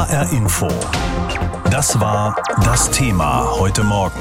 HR 0.00 0.32
Info. 0.32 0.66
Das 1.70 2.00
war 2.00 2.34
das 2.64 2.90
Thema 2.90 3.46
heute 3.58 3.84
Morgen. 3.84 4.18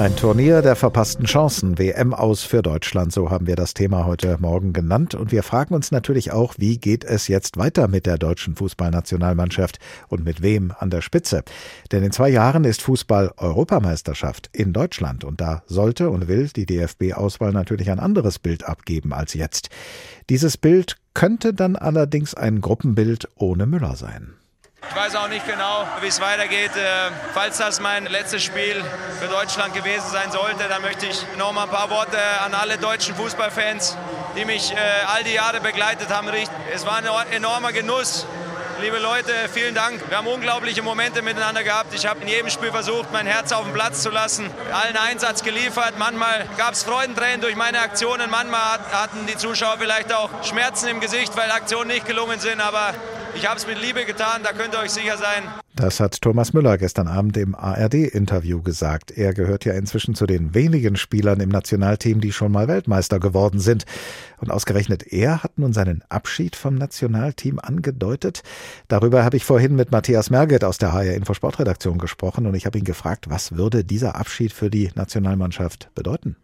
Ein 0.00 0.16
Turnier 0.16 0.62
der 0.62 0.74
verpassten 0.74 1.26
Chancen, 1.26 1.78
WM 1.78 2.12
aus 2.12 2.42
für 2.42 2.60
Deutschland, 2.60 3.12
so 3.12 3.30
haben 3.30 3.46
wir 3.46 3.54
das 3.54 3.72
Thema 3.72 4.04
heute 4.04 4.36
Morgen 4.40 4.72
genannt. 4.72 5.14
Und 5.14 5.30
wir 5.30 5.44
fragen 5.44 5.74
uns 5.74 5.92
natürlich 5.92 6.32
auch, 6.32 6.54
wie 6.58 6.76
geht 6.78 7.04
es 7.04 7.28
jetzt 7.28 7.56
weiter 7.56 7.86
mit 7.86 8.04
der 8.04 8.18
deutschen 8.18 8.56
Fußballnationalmannschaft 8.56 9.78
und 10.08 10.24
mit 10.24 10.42
wem 10.42 10.72
an 10.76 10.90
der 10.90 11.02
Spitze? 11.02 11.44
Denn 11.92 12.02
in 12.02 12.10
zwei 12.10 12.28
Jahren 12.28 12.64
ist 12.64 12.82
Fußball-Europameisterschaft 12.82 14.50
in 14.52 14.72
Deutschland 14.72 15.22
und 15.22 15.40
da 15.40 15.62
sollte 15.66 16.10
und 16.10 16.26
will 16.26 16.48
die 16.48 16.66
DFB-Auswahl 16.66 17.52
natürlich 17.52 17.92
ein 17.92 18.00
anderes 18.00 18.40
Bild 18.40 18.64
abgeben 18.64 19.12
als 19.12 19.34
jetzt. 19.34 19.70
Dieses 20.30 20.56
Bild 20.56 20.96
könnte 21.14 21.54
dann 21.54 21.76
allerdings 21.76 22.34
ein 22.34 22.60
Gruppenbild 22.60 23.28
ohne 23.36 23.64
Müller 23.64 23.94
sein. 23.94 24.37
Ich 24.86 24.94
weiß 24.94 25.16
auch 25.16 25.28
nicht 25.28 25.46
genau, 25.46 25.86
wie 26.00 26.06
es 26.06 26.20
weitergeht. 26.20 26.70
Äh, 26.76 27.10
falls 27.34 27.58
das 27.58 27.80
mein 27.80 28.06
letztes 28.06 28.44
Spiel 28.44 28.82
für 29.20 29.26
Deutschland 29.26 29.74
gewesen 29.74 30.08
sein 30.10 30.30
sollte, 30.30 30.68
dann 30.68 30.82
möchte 30.82 31.06
ich 31.06 31.20
noch 31.36 31.52
mal 31.52 31.64
ein 31.64 31.70
paar 31.70 31.90
Worte 31.90 32.18
an 32.44 32.54
alle 32.54 32.78
deutschen 32.78 33.14
Fußballfans, 33.16 33.96
die 34.36 34.44
mich 34.44 34.72
äh, 34.72 34.76
all 35.12 35.24
die 35.24 35.34
Jahre 35.34 35.60
begleitet 35.60 36.10
haben, 36.10 36.28
richten. 36.28 36.54
Es 36.72 36.86
war 36.86 36.98
ein 36.98 37.06
enormer 37.32 37.72
Genuss. 37.72 38.26
Liebe 38.80 38.98
Leute, 38.98 39.32
vielen 39.52 39.74
Dank. 39.74 40.08
Wir 40.08 40.18
haben 40.18 40.28
unglaubliche 40.28 40.82
Momente 40.82 41.22
miteinander 41.22 41.64
gehabt. 41.64 41.92
Ich 41.92 42.06
habe 42.06 42.20
in 42.20 42.28
jedem 42.28 42.48
Spiel 42.48 42.70
versucht, 42.70 43.12
mein 43.12 43.26
Herz 43.26 43.50
auf 43.50 43.64
den 43.64 43.72
Platz 43.72 44.02
zu 44.02 44.10
lassen, 44.10 44.48
allen 44.72 44.96
Einsatz 44.96 45.42
geliefert. 45.42 45.94
Manchmal 45.98 46.46
gab 46.56 46.74
es 46.74 46.84
Freudentränen 46.84 47.40
durch 47.40 47.56
meine 47.56 47.80
Aktionen, 47.80 48.30
manchmal 48.30 48.78
hatten 48.92 49.26
die 49.26 49.36
Zuschauer 49.36 49.76
vielleicht 49.78 50.12
auch 50.12 50.30
Schmerzen 50.44 50.86
im 50.86 51.00
Gesicht, 51.00 51.36
weil 51.36 51.50
Aktionen 51.50 51.88
nicht 51.88 52.06
gelungen 52.06 52.38
sind. 52.38 52.60
Aber 52.60 52.94
ich 53.38 53.46
habe 53.48 53.56
es 53.56 53.66
mit 53.68 53.80
Liebe 53.80 54.04
getan, 54.04 54.42
da 54.42 54.52
könnt 54.52 54.74
ihr 54.74 54.80
euch 54.80 54.90
sicher 54.90 55.16
sein. 55.16 55.44
Das 55.76 56.00
hat 56.00 56.20
Thomas 56.20 56.52
Müller 56.52 56.76
gestern 56.76 57.06
Abend 57.06 57.36
im 57.36 57.54
ARD-Interview 57.54 58.62
gesagt. 58.62 59.12
Er 59.12 59.32
gehört 59.32 59.64
ja 59.64 59.74
inzwischen 59.74 60.16
zu 60.16 60.26
den 60.26 60.54
wenigen 60.54 60.96
Spielern 60.96 61.38
im 61.38 61.48
Nationalteam, 61.48 62.20
die 62.20 62.32
schon 62.32 62.50
mal 62.50 62.66
Weltmeister 62.66 63.20
geworden 63.20 63.60
sind. 63.60 63.84
Und 64.38 64.50
ausgerechnet 64.50 65.04
er 65.12 65.44
hat 65.44 65.56
nun 65.56 65.72
seinen 65.72 66.02
Abschied 66.08 66.56
vom 66.56 66.74
Nationalteam 66.74 67.60
angedeutet. 67.60 68.42
Darüber 68.88 69.24
habe 69.24 69.36
ich 69.36 69.44
vorhin 69.44 69.76
mit 69.76 69.92
Matthias 69.92 70.30
Merget 70.30 70.64
aus 70.64 70.78
der 70.78 70.92
HR 70.92 71.14
Info 71.14 71.32
Sportredaktion 71.32 71.98
gesprochen 71.98 72.44
und 72.46 72.56
ich 72.56 72.66
habe 72.66 72.78
ihn 72.78 72.84
gefragt, 72.84 73.30
was 73.30 73.52
würde 73.52 73.84
dieser 73.84 74.16
Abschied 74.16 74.52
für 74.52 74.68
die 74.68 74.90
Nationalmannschaft 74.96 75.90
bedeuten? 75.94 76.36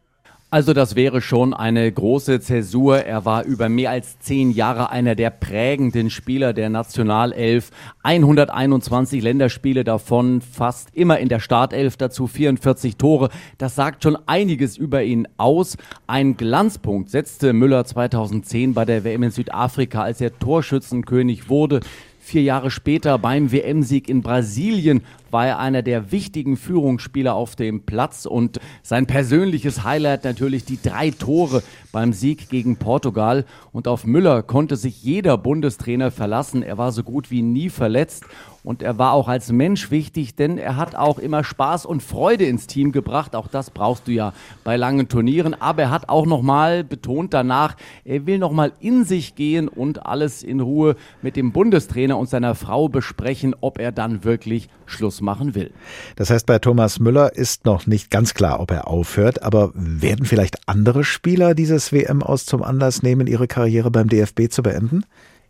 Also 0.55 0.73
das 0.73 0.95
wäre 0.95 1.21
schon 1.21 1.53
eine 1.53 1.91
große 1.91 2.39
Zäsur. 2.39 2.99
Er 2.99 3.25
war 3.25 3.43
über 3.43 3.69
mehr 3.69 3.91
als 3.91 4.21
zehn 4.21 4.53
Jahre 4.53 4.89
einer 4.91 5.17
der 5.17 5.31
prägenden 5.31 6.11
Spieler 6.11 6.53
der 6.53 6.71
Nationalelf. 6.71 7.73
121 8.05 9.21
Länderspiele 9.21 9.83
davon, 9.83 10.41
fast 10.43 10.95
immer 10.95 11.19
in 11.19 11.29
der 11.29 11.41
Startelf, 11.41 11.97
dazu 11.97 12.29
44 12.29 12.97
Tore. 12.97 13.31
Das 13.59 13.75
sagt 13.75 14.05
schon 14.05 14.17
einiges 14.27 14.77
über 14.77 15.03
ihn 15.03 15.27
aus. 15.39 15.77
Ein 16.07 16.37
Glanzpunkt 16.37 17.11
setzte 17.11 17.53
Müller 17.53 17.85
2010 17.85 18.75
bei 18.75 18.85
der 18.85 19.03
WM 19.03 19.25
in 19.25 19.33
Südafrika, 19.33 20.05
als 20.05 20.21
er 20.21 20.39
Torschützenkönig 20.39 21.49
wurde. 21.49 21.81
Vier 22.21 22.43
Jahre 22.43 22.71
später 22.71 23.19
beim 23.19 23.53
WM-Sieg 23.53 24.09
in 24.09 24.23
Brasilien 24.23 25.03
war 25.35 25.49
er 25.49 25.59
einer 25.59 25.83
der 25.83 26.13
wichtigen 26.13 26.57
Führungsspieler 26.57 27.35
auf 27.35 27.57
dem 27.57 27.83
Platz 27.83 28.25
und 28.25 28.61
sein 28.85 29.07
persönliches 29.07 29.83
Highlight 29.83 30.23
natürlich 30.23 30.65
die 30.65 30.81
drei 30.81 31.11
Tore 31.11 31.65
beim 31.91 32.13
Sieg 32.13 32.49
gegen 32.49 32.77
Portugal. 32.77 33.45
Und 33.73 33.89
auf 33.89 34.07
Müller 34.07 34.45
konnte 34.45 34.77
sich 34.77 35.03
jeder 35.03 35.37
Bundestrainer 35.37 36.13
verlassen. 36.13 36.63
Er 36.63 36.79
war 36.79 36.93
so 36.93 37.03
gut 37.03 37.33
wie 37.33 37.43
nie 37.43 37.69
verletzt 37.69 38.25
und 38.65 38.83
er 38.83 38.97
war 38.97 39.13
auch 39.13 39.29
als 39.29 39.53
Mensch 39.53 39.91
wichtig, 39.91 40.37
denn 40.37 40.57
er 40.57 40.77
hat 40.77 40.95
auch 40.95 41.19
immer 41.19 41.45
Spaß 41.45 41.85
und 41.85 42.03
Freude 42.03 42.47
ins 42.47 42.67
Team 42.67 42.93
gebracht. 42.93 43.37
Auch 43.37 43.47
das 43.47 43.71
brauchst 43.71 44.09
du 44.09 44.13
ja 44.13 44.33
bei 44.65 44.77
langen 44.77 45.09
Turnieren. 45.09 45.55
Aber 45.61 45.83
er 45.83 45.91
hat 45.91 46.09
auch 46.09 46.25
nochmal 46.25 46.83
betont 46.83 47.35
danach, 47.35 47.77
er 48.07 48.27
will 48.27 48.39
nochmal 48.39 48.73
in 48.81 49.05
sich 49.05 49.35
gehen 49.35 49.69
und 49.69 50.07
alles 50.07 50.43
in 50.43 50.61
Ruhe 50.61 50.97
mit 51.21 51.37
dem 51.37 51.53
Bundestrainer 51.53 52.17
und 52.17 52.31
seiner 52.31 52.55
Frau 52.55 52.89
besprechen, 52.89 53.55
ob 53.61 53.79
er 53.79 53.93
dann 53.93 54.25
wirklich 54.25 54.71
Schluss 54.87 55.21
machen 55.21 55.55
will. 55.55 55.73
Das 56.17 56.31
heißt, 56.31 56.47
bei 56.47 56.59
Thomas 56.59 56.99
Müller 56.99 57.35
ist 57.35 57.65
noch 57.65 57.87
nicht 57.87 58.11
ganz 58.11 58.35
klar, 58.35 58.61
ob 58.61 58.71
er 58.71 58.89
aufhört, 58.89 59.43
aber 59.43 59.73
werden 59.75 60.27
vielleicht 60.27 60.69
andere 60.69 61.05
Spieler 61.05 61.55
dieses 61.55 61.93
WM 61.93 62.23
aus 62.23 62.47
zum 62.47 62.63
Anlass 62.63 63.03
nehmen, 63.03 63.27
ihre 63.27 63.47
Karriere 63.47 63.91
beim 63.91 64.09
DFB 64.09 64.51
zu 64.51 64.63
beenden? 64.63 65.05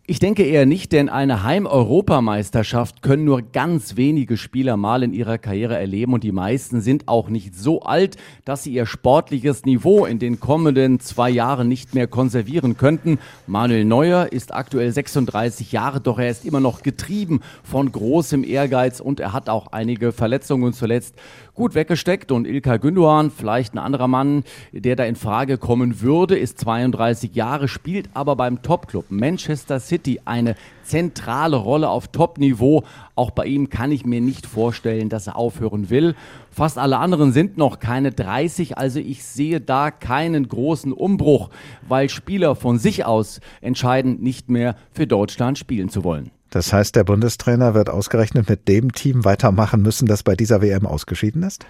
Ich 0.07 0.19
denke 0.19 0.43
eher 0.43 0.67
nicht, 0.67 0.91
denn 0.91 1.09
eine 1.09 1.41
Heim-Europameisterschaft 1.41 3.01
können 3.01 3.23
nur 3.23 3.41
ganz 3.41 3.95
wenige 3.95 4.37
Spieler 4.37 4.77
mal 4.77 5.01
in 5.01 5.13
ihrer 5.13 5.39
Karriere 5.39 5.79
erleben 5.79 6.13
und 6.13 6.23
die 6.23 6.31
meisten 6.31 6.81
sind 6.81 7.07
auch 7.07 7.27
nicht 7.27 7.55
so 7.55 7.81
alt, 7.81 8.15
dass 8.43 8.61
sie 8.61 8.71
ihr 8.71 8.85
sportliches 8.85 9.65
Niveau 9.65 10.05
in 10.05 10.19
den 10.19 10.39
kommenden 10.39 10.99
zwei 10.99 11.31
Jahren 11.31 11.67
nicht 11.67 11.95
mehr 11.95 12.05
konservieren 12.05 12.77
könnten. 12.77 13.17
Manuel 13.47 13.83
Neuer 13.83 14.31
ist 14.31 14.53
aktuell 14.53 14.91
36 14.91 15.71
Jahre, 15.71 16.01
doch 16.01 16.19
er 16.19 16.29
ist 16.29 16.45
immer 16.45 16.59
noch 16.59 16.83
getrieben 16.83 17.39
von 17.63 17.91
großem 17.91 18.43
Ehrgeiz 18.43 18.99
und 18.99 19.19
er 19.19 19.33
hat 19.33 19.49
auch 19.49 19.71
einige 19.71 20.11
Verletzungen 20.11 20.73
zuletzt 20.73 21.15
gut 21.55 21.73
weggesteckt 21.73 22.31
und 22.31 22.45
Ilkay 22.45 22.75
Gündoğan, 22.75 23.31
vielleicht 23.31 23.73
ein 23.73 23.79
anderer 23.79 24.09
Mann, 24.09 24.43
der 24.73 24.97
da 24.97 25.05
in 25.05 25.15
Frage 25.15 25.57
kommen 25.57 26.01
würde, 26.01 26.37
ist 26.37 26.59
32 26.59 27.33
Jahre, 27.33 27.67
spielt 27.69 28.09
aber 28.13 28.35
beim 28.35 28.61
Topclub 28.61 29.05
Manchester 29.09 29.79
City 29.79 30.19
eine 30.25 30.55
zentrale 30.83 31.55
Rolle 31.55 31.89
auf 31.89 32.09
Top-Niveau. 32.09 32.83
Auch 33.15 33.31
bei 33.31 33.45
ihm 33.45 33.69
kann 33.69 33.91
ich 33.91 34.05
mir 34.05 34.19
nicht 34.21 34.45
vorstellen, 34.45 35.07
dass 35.07 35.27
er 35.27 35.37
aufhören 35.37 35.89
will. 35.89 36.13
Fast 36.51 36.77
alle 36.77 36.97
anderen 36.97 37.31
sind 37.31 37.57
noch 37.57 37.79
keine 37.79 38.11
30, 38.11 38.77
also 38.77 38.99
ich 38.99 39.23
sehe 39.23 39.61
da 39.61 39.91
keinen 39.91 40.47
großen 40.47 40.91
Umbruch, 40.91 41.49
weil 41.87 42.09
Spieler 42.09 42.55
von 42.55 42.77
sich 42.77 43.05
aus 43.05 43.39
entscheiden, 43.61 44.21
nicht 44.21 44.49
mehr 44.49 44.75
für 44.91 45.07
Deutschland 45.07 45.57
spielen 45.57 45.89
zu 45.89 46.03
wollen. 46.03 46.31
Das 46.55 46.71
heißt, 46.71 46.95
der 46.95 47.03
Bundestrainer 47.03 47.73
wird 47.73 47.89
ausgerechnet 47.89 48.47
mit 48.47 48.69
dem 48.69 48.93
Team 48.93 49.25
weitermachen 49.25 49.81
müssen, 49.81 50.05
das 50.05 50.23
bei 50.23 50.37
dieser 50.37 50.61
WM 50.61 50.85
ausgeschieden 50.85 51.43
ist? 51.43 51.65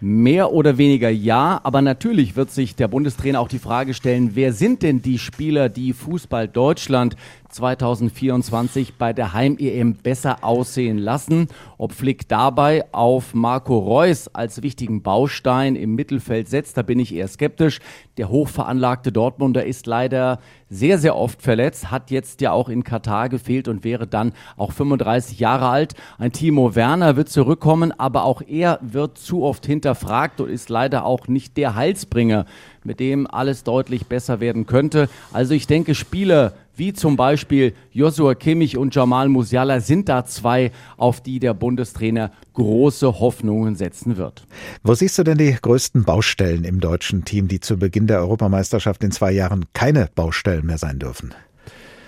Mehr 0.00 0.50
oder 0.50 0.78
weniger 0.78 1.08
ja, 1.08 1.60
aber 1.62 1.80
natürlich 1.80 2.34
wird 2.34 2.50
sich 2.50 2.74
der 2.74 2.88
Bundestrainer 2.88 3.38
auch 3.38 3.46
die 3.46 3.60
Frage 3.60 3.94
stellen, 3.94 4.32
wer 4.34 4.52
sind 4.52 4.82
denn 4.82 5.00
die 5.00 5.20
Spieler, 5.20 5.68
die 5.68 5.92
Fußball 5.92 6.48
Deutschland 6.48 7.14
2024 7.48 8.94
bei 8.94 9.12
der 9.12 9.32
Heim-EM 9.32 9.94
besser 9.94 10.38
aussehen 10.42 10.98
lassen. 10.98 11.48
Ob 11.78 11.92
Flick 11.92 12.28
dabei 12.28 12.84
auf 12.92 13.34
Marco 13.34 13.78
Reus 13.78 14.28
als 14.28 14.62
wichtigen 14.62 15.02
Baustein 15.02 15.76
im 15.76 15.94
Mittelfeld 15.94 16.48
setzt, 16.48 16.76
da 16.76 16.82
bin 16.82 16.98
ich 16.98 17.14
eher 17.14 17.28
skeptisch. 17.28 17.80
Der 18.16 18.28
hochveranlagte 18.28 19.12
Dortmunder 19.12 19.64
ist 19.64 19.86
leider 19.86 20.40
sehr, 20.68 20.98
sehr 20.98 21.16
oft 21.16 21.42
verletzt, 21.42 21.90
hat 21.90 22.10
jetzt 22.10 22.40
ja 22.40 22.52
auch 22.52 22.68
in 22.68 22.82
Katar 22.82 23.28
gefehlt 23.28 23.68
und 23.68 23.84
wäre 23.84 24.06
dann 24.06 24.32
auch 24.56 24.72
35 24.72 25.38
Jahre 25.38 25.68
alt. 25.68 25.94
Ein 26.18 26.32
Timo 26.32 26.74
Werner 26.74 27.16
wird 27.16 27.28
zurückkommen, 27.28 27.92
aber 27.98 28.24
auch 28.24 28.42
er 28.42 28.78
wird 28.82 29.18
zu 29.18 29.44
oft 29.44 29.66
hinterfragt 29.66 30.40
und 30.40 30.50
ist 30.50 30.68
leider 30.68 31.04
auch 31.04 31.28
nicht 31.28 31.56
der 31.56 31.74
Heilsbringer, 31.74 32.46
mit 32.84 33.00
dem 33.00 33.26
alles 33.26 33.64
deutlich 33.64 34.06
besser 34.06 34.40
werden 34.40 34.66
könnte. 34.66 35.08
Also 35.32 35.54
ich 35.54 35.66
denke, 35.66 35.94
Spieler 35.94 36.54
wie 36.76 36.92
zum 36.92 37.16
Beispiel 37.16 37.74
Joshua 37.92 38.34
Kimmich 38.34 38.76
und 38.76 38.94
Jamal 38.94 39.28
Musiala 39.28 39.80
sind 39.80 40.08
da 40.08 40.24
zwei, 40.24 40.70
auf 40.96 41.20
die 41.20 41.38
der 41.38 41.54
Bundestrainer 41.54 42.32
große 42.54 43.18
Hoffnungen 43.18 43.76
setzen 43.76 44.16
wird. 44.16 44.46
Wo 44.82 44.94
siehst 44.94 45.18
du 45.18 45.24
denn 45.24 45.38
die 45.38 45.56
größten 45.60 46.04
Baustellen 46.04 46.64
im 46.64 46.80
deutschen 46.80 47.24
Team, 47.24 47.48
die 47.48 47.60
zu 47.60 47.78
Beginn 47.78 48.06
der 48.06 48.18
Europameisterschaft 48.20 49.02
in 49.04 49.10
zwei 49.10 49.32
Jahren 49.32 49.64
keine 49.72 50.08
Baustellen 50.14 50.66
mehr 50.66 50.78
sein 50.78 50.98
dürfen? 50.98 51.34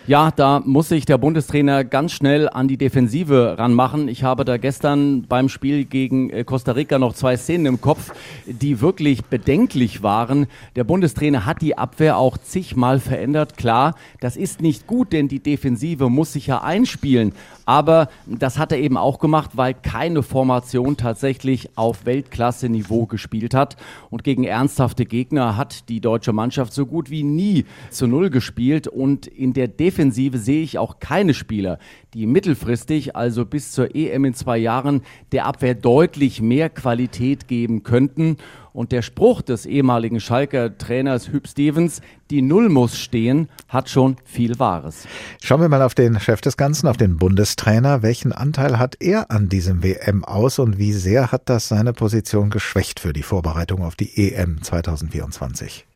Ja, 0.08 0.30
da 0.30 0.62
muss 0.64 0.88
sich 0.88 1.04
der 1.04 1.18
Bundestrainer 1.18 1.84
ganz 1.84 2.12
schnell 2.12 2.48
an 2.48 2.66
die 2.66 2.78
Defensive 2.78 3.56
ranmachen. 3.58 4.08
Ich 4.08 4.22
habe 4.22 4.46
da 4.46 4.56
gestern 4.56 5.26
beim 5.28 5.50
Spiel 5.50 5.84
gegen 5.84 6.30
äh, 6.30 6.44
Costa 6.44 6.72
Rica 6.72 6.98
noch 6.98 7.12
zwei 7.12 7.36
Szenen 7.36 7.66
im 7.66 7.80
Kopf, 7.82 8.14
die 8.46 8.80
wirklich 8.80 9.26
bedenklich 9.26 10.02
waren. 10.02 10.46
Der 10.76 10.84
Bundestrainer 10.84 11.44
hat 11.44 11.60
die 11.60 11.76
Abwehr 11.76 12.16
auch 12.16 12.38
zigmal 12.38 13.00
verändert. 13.00 13.58
Klar, 13.58 13.96
das 14.20 14.38
ist 14.38 14.62
nicht 14.62 14.86
gut, 14.86 15.12
denn 15.12 15.28
die 15.28 15.40
Defensive 15.40 16.08
muss 16.08 16.32
sich 16.32 16.46
ja 16.46 16.62
einspielen. 16.62 17.34
Aber 17.66 18.08
das 18.24 18.56
hat 18.56 18.72
er 18.72 18.78
eben 18.78 18.96
auch 18.96 19.18
gemacht, 19.18 19.50
weil 19.58 19.74
keine 19.74 20.22
Formation 20.22 20.96
tatsächlich 20.96 21.68
auf 21.76 22.06
Weltklasse-Niveau 22.06 23.04
gespielt 23.04 23.52
hat. 23.52 23.76
Und 24.08 24.24
gegen 24.24 24.44
ernsthafte 24.44 25.04
Gegner 25.04 25.58
hat 25.58 25.90
die 25.90 26.00
deutsche 26.00 26.32
Mannschaft 26.32 26.72
so 26.72 26.86
gut 26.86 27.10
wie 27.10 27.24
nie 27.24 27.66
zu 27.90 28.06
Null 28.06 28.30
gespielt. 28.30 28.88
Und 28.88 29.26
in 29.26 29.52
der 29.52 29.68
Defensive 29.68 29.97
Defensive 29.98 30.38
sehe 30.38 30.62
ich 30.62 30.78
auch 30.78 31.00
keine 31.00 31.34
Spieler, 31.34 31.80
die 32.14 32.26
mittelfristig, 32.26 33.16
also 33.16 33.44
bis 33.44 33.72
zur 33.72 33.96
EM 33.96 34.26
in 34.26 34.34
zwei 34.34 34.56
Jahren, 34.56 35.02
der 35.32 35.44
Abwehr 35.46 35.74
deutlich 35.74 36.40
mehr 36.40 36.70
Qualität 36.70 37.48
geben 37.48 37.82
könnten. 37.82 38.36
Und 38.72 38.92
der 38.92 39.02
Spruch 39.02 39.42
des 39.42 39.66
ehemaligen 39.66 40.20
Schalker 40.20 40.78
Trainers 40.78 41.32
Hüb 41.32 41.48
Stevens, 41.48 42.00
die 42.30 42.42
Null 42.42 42.68
muss 42.68 42.96
stehen, 42.96 43.48
hat 43.66 43.90
schon 43.90 44.16
viel 44.24 44.60
Wahres. 44.60 45.08
Schauen 45.42 45.62
wir 45.62 45.68
mal 45.68 45.82
auf 45.82 45.96
den 45.96 46.20
Chef 46.20 46.40
des 46.42 46.56
Ganzen, 46.56 46.86
auf 46.86 46.96
den 46.96 47.16
Bundestrainer. 47.16 48.02
Welchen 48.02 48.30
Anteil 48.30 48.78
hat 48.78 48.98
er 49.00 49.32
an 49.32 49.48
diesem 49.48 49.82
WM 49.82 50.24
aus 50.24 50.60
und 50.60 50.78
wie 50.78 50.92
sehr 50.92 51.32
hat 51.32 51.48
das 51.48 51.66
seine 51.66 51.92
Position 51.92 52.50
geschwächt 52.50 53.00
für 53.00 53.12
die 53.12 53.24
Vorbereitung 53.24 53.82
auf 53.82 53.96
die 53.96 54.32
EM 54.32 54.62
2024? 54.62 55.87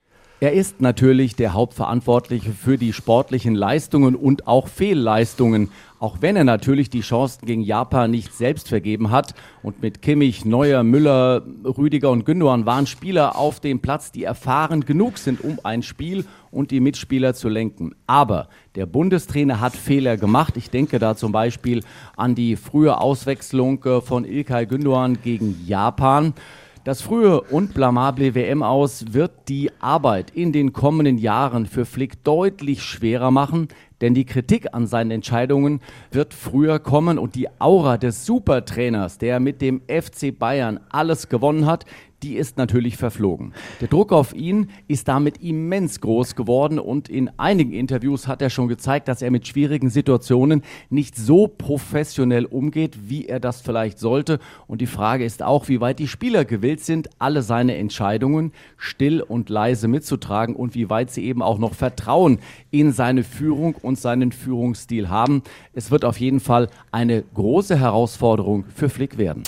Er 0.42 0.54
ist 0.54 0.80
natürlich 0.80 1.36
der 1.36 1.52
Hauptverantwortliche 1.52 2.50
für 2.50 2.76
die 2.76 2.92
sportlichen 2.92 3.54
Leistungen 3.54 4.16
und 4.16 4.48
auch 4.48 4.66
Fehlleistungen, 4.66 5.70
auch 6.00 6.16
wenn 6.18 6.34
er 6.34 6.42
natürlich 6.42 6.90
die 6.90 7.02
Chancen 7.02 7.46
gegen 7.46 7.62
Japan 7.62 8.10
nicht 8.10 8.34
selbst 8.34 8.68
vergeben 8.68 9.12
hat. 9.12 9.36
Und 9.62 9.82
mit 9.82 10.02
Kimmich, 10.02 10.44
Neuer, 10.44 10.82
Müller, 10.82 11.44
Rüdiger 11.64 12.10
und 12.10 12.26
Gündogan 12.26 12.66
waren 12.66 12.88
Spieler 12.88 13.38
auf 13.38 13.60
dem 13.60 13.78
Platz, 13.78 14.10
die 14.10 14.24
erfahren 14.24 14.84
genug 14.84 15.18
sind, 15.18 15.44
um 15.44 15.60
ein 15.62 15.84
Spiel 15.84 16.24
und 16.50 16.72
die 16.72 16.80
Mitspieler 16.80 17.34
zu 17.34 17.48
lenken. 17.48 17.94
Aber 18.08 18.48
der 18.74 18.86
Bundestrainer 18.86 19.60
hat 19.60 19.76
Fehler 19.76 20.16
gemacht. 20.16 20.56
Ich 20.56 20.70
denke 20.70 20.98
da 20.98 21.14
zum 21.14 21.30
Beispiel 21.30 21.84
an 22.16 22.34
die 22.34 22.56
frühe 22.56 23.00
Auswechslung 23.00 23.84
äh, 23.84 24.00
von 24.00 24.24
Ilkay 24.24 24.66
Gündogan 24.66 25.18
gegen 25.22 25.64
Japan. 25.68 26.34
Das 26.84 27.00
frühe 27.00 27.40
und 27.40 27.74
blamable 27.74 28.34
WM 28.34 28.64
aus 28.64 29.04
wird 29.12 29.30
die 29.48 29.70
Arbeit 29.78 30.32
in 30.32 30.50
den 30.50 30.72
kommenden 30.72 31.16
Jahren 31.16 31.66
für 31.66 31.84
Flick 31.84 32.24
deutlich 32.24 32.82
schwerer 32.82 33.30
machen, 33.30 33.68
denn 34.00 34.14
die 34.14 34.24
Kritik 34.24 34.74
an 34.74 34.88
seinen 34.88 35.12
Entscheidungen 35.12 35.78
wird 36.10 36.34
früher 36.34 36.80
kommen 36.80 37.20
und 37.20 37.36
die 37.36 37.48
Aura 37.60 37.98
des 37.98 38.26
Supertrainers, 38.26 39.18
der 39.18 39.38
mit 39.38 39.62
dem 39.62 39.80
FC 39.82 40.36
Bayern 40.36 40.80
alles 40.90 41.28
gewonnen 41.28 41.66
hat, 41.66 41.84
die 42.22 42.36
ist 42.36 42.56
natürlich 42.56 42.96
verflogen. 42.96 43.52
Der 43.80 43.88
Druck 43.88 44.12
auf 44.12 44.34
ihn 44.34 44.68
ist 44.88 45.08
damit 45.08 45.38
immens 45.38 46.00
groß 46.00 46.36
geworden 46.36 46.78
und 46.78 47.08
in 47.08 47.30
einigen 47.38 47.72
Interviews 47.72 48.28
hat 48.28 48.42
er 48.42 48.50
schon 48.50 48.68
gezeigt, 48.68 49.08
dass 49.08 49.22
er 49.22 49.30
mit 49.30 49.46
schwierigen 49.46 49.90
Situationen 49.90 50.62
nicht 50.90 51.16
so 51.16 51.48
professionell 51.48 52.44
umgeht, 52.44 53.08
wie 53.08 53.26
er 53.26 53.40
das 53.40 53.60
vielleicht 53.60 53.98
sollte. 53.98 54.38
Und 54.66 54.80
die 54.80 54.86
Frage 54.86 55.24
ist 55.24 55.42
auch, 55.42 55.68
wie 55.68 55.80
weit 55.80 55.98
die 55.98 56.08
Spieler 56.08 56.44
gewillt 56.44 56.80
sind, 56.80 57.10
alle 57.18 57.42
seine 57.42 57.76
Entscheidungen 57.76 58.52
still 58.76 59.20
und 59.20 59.48
leise 59.48 59.88
mitzutragen 59.88 60.54
und 60.54 60.74
wie 60.74 60.90
weit 60.90 61.10
sie 61.10 61.24
eben 61.24 61.42
auch 61.42 61.58
noch 61.58 61.74
Vertrauen 61.74 62.38
in 62.70 62.92
seine 62.92 63.24
Führung 63.24 63.74
und 63.74 63.98
seinen 63.98 64.32
Führungsstil 64.32 65.08
haben. 65.08 65.42
Es 65.72 65.90
wird 65.90 66.04
auf 66.04 66.18
jeden 66.18 66.40
Fall 66.40 66.68
eine 66.90 67.22
große 67.34 67.78
Herausforderung 67.78 68.64
für 68.74 68.88
Flick 68.88 69.18
werden. 69.18 69.42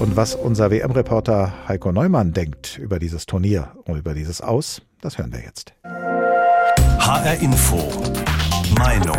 Und 0.00 0.16
was 0.16 0.34
unser 0.34 0.70
WM-Reporter 0.70 1.52
Heiko 1.68 1.92
Neumann 1.92 2.32
denkt 2.32 2.78
über 2.78 2.98
dieses 2.98 3.26
Turnier 3.26 3.72
und 3.84 3.98
über 3.98 4.14
dieses 4.14 4.40
Aus, 4.40 4.80
das 5.02 5.18
hören 5.18 5.30
wir 5.30 5.40
jetzt. 5.40 5.74
HR 5.84 7.34
Info. 7.42 7.76
Meinung. 8.78 9.18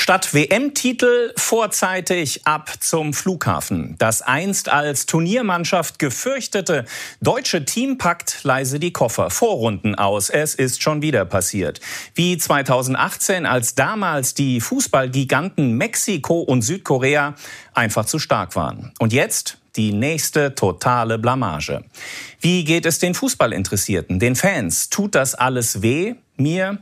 Statt 0.00 0.32
WM-Titel 0.32 1.32
vorzeitig 1.36 2.46
ab 2.46 2.70
zum 2.78 3.12
Flughafen. 3.12 3.96
Das 3.98 4.22
einst 4.22 4.68
als 4.68 5.06
Turniermannschaft 5.06 5.98
gefürchtete 5.98 6.84
deutsche 7.20 7.64
Team 7.64 7.98
packt 7.98 8.44
leise 8.44 8.78
die 8.78 8.92
Koffer. 8.92 9.28
Vorrunden 9.28 9.96
aus. 9.96 10.30
Es 10.30 10.54
ist 10.54 10.84
schon 10.84 11.02
wieder 11.02 11.24
passiert. 11.24 11.80
Wie 12.14 12.38
2018, 12.38 13.44
als 13.44 13.74
damals 13.74 14.34
die 14.34 14.60
Fußballgiganten 14.60 15.72
Mexiko 15.72 16.42
und 16.42 16.62
Südkorea 16.62 17.34
einfach 17.74 18.04
zu 18.04 18.20
stark 18.20 18.54
waren. 18.54 18.92
Und 19.00 19.12
jetzt 19.12 19.58
die 19.74 19.92
nächste 19.92 20.54
totale 20.54 21.18
Blamage. 21.18 21.82
Wie 22.40 22.62
geht 22.62 22.86
es 22.86 23.00
den 23.00 23.14
Fußballinteressierten, 23.14 24.20
den 24.20 24.36
Fans? 24.36 24.90
Tut 24.90 25.16
das 25.16 25.34
alles 25.34 25.82
weh? 25.82 26.14
Mir? 26.36 26.78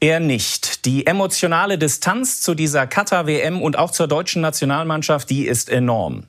Eher 0.00 0.20
nicht. 0.20 0.84
Die 0.84 1.06
emotionale 1.06 1.78
Distanz 1.78 2.40
zu 2.40 2.54
dieser 2.54 2.86
Katar-WM 2.86 3.62
und 3.62 3.78
auch 3.78 3.90
zur 3.90 4.08
deutschen 4.08 4.42
Nationalmannschaft, 4.42 5.30
die 5.30 5.46
ist 5.46 5.70
enorm. 5.70 6.24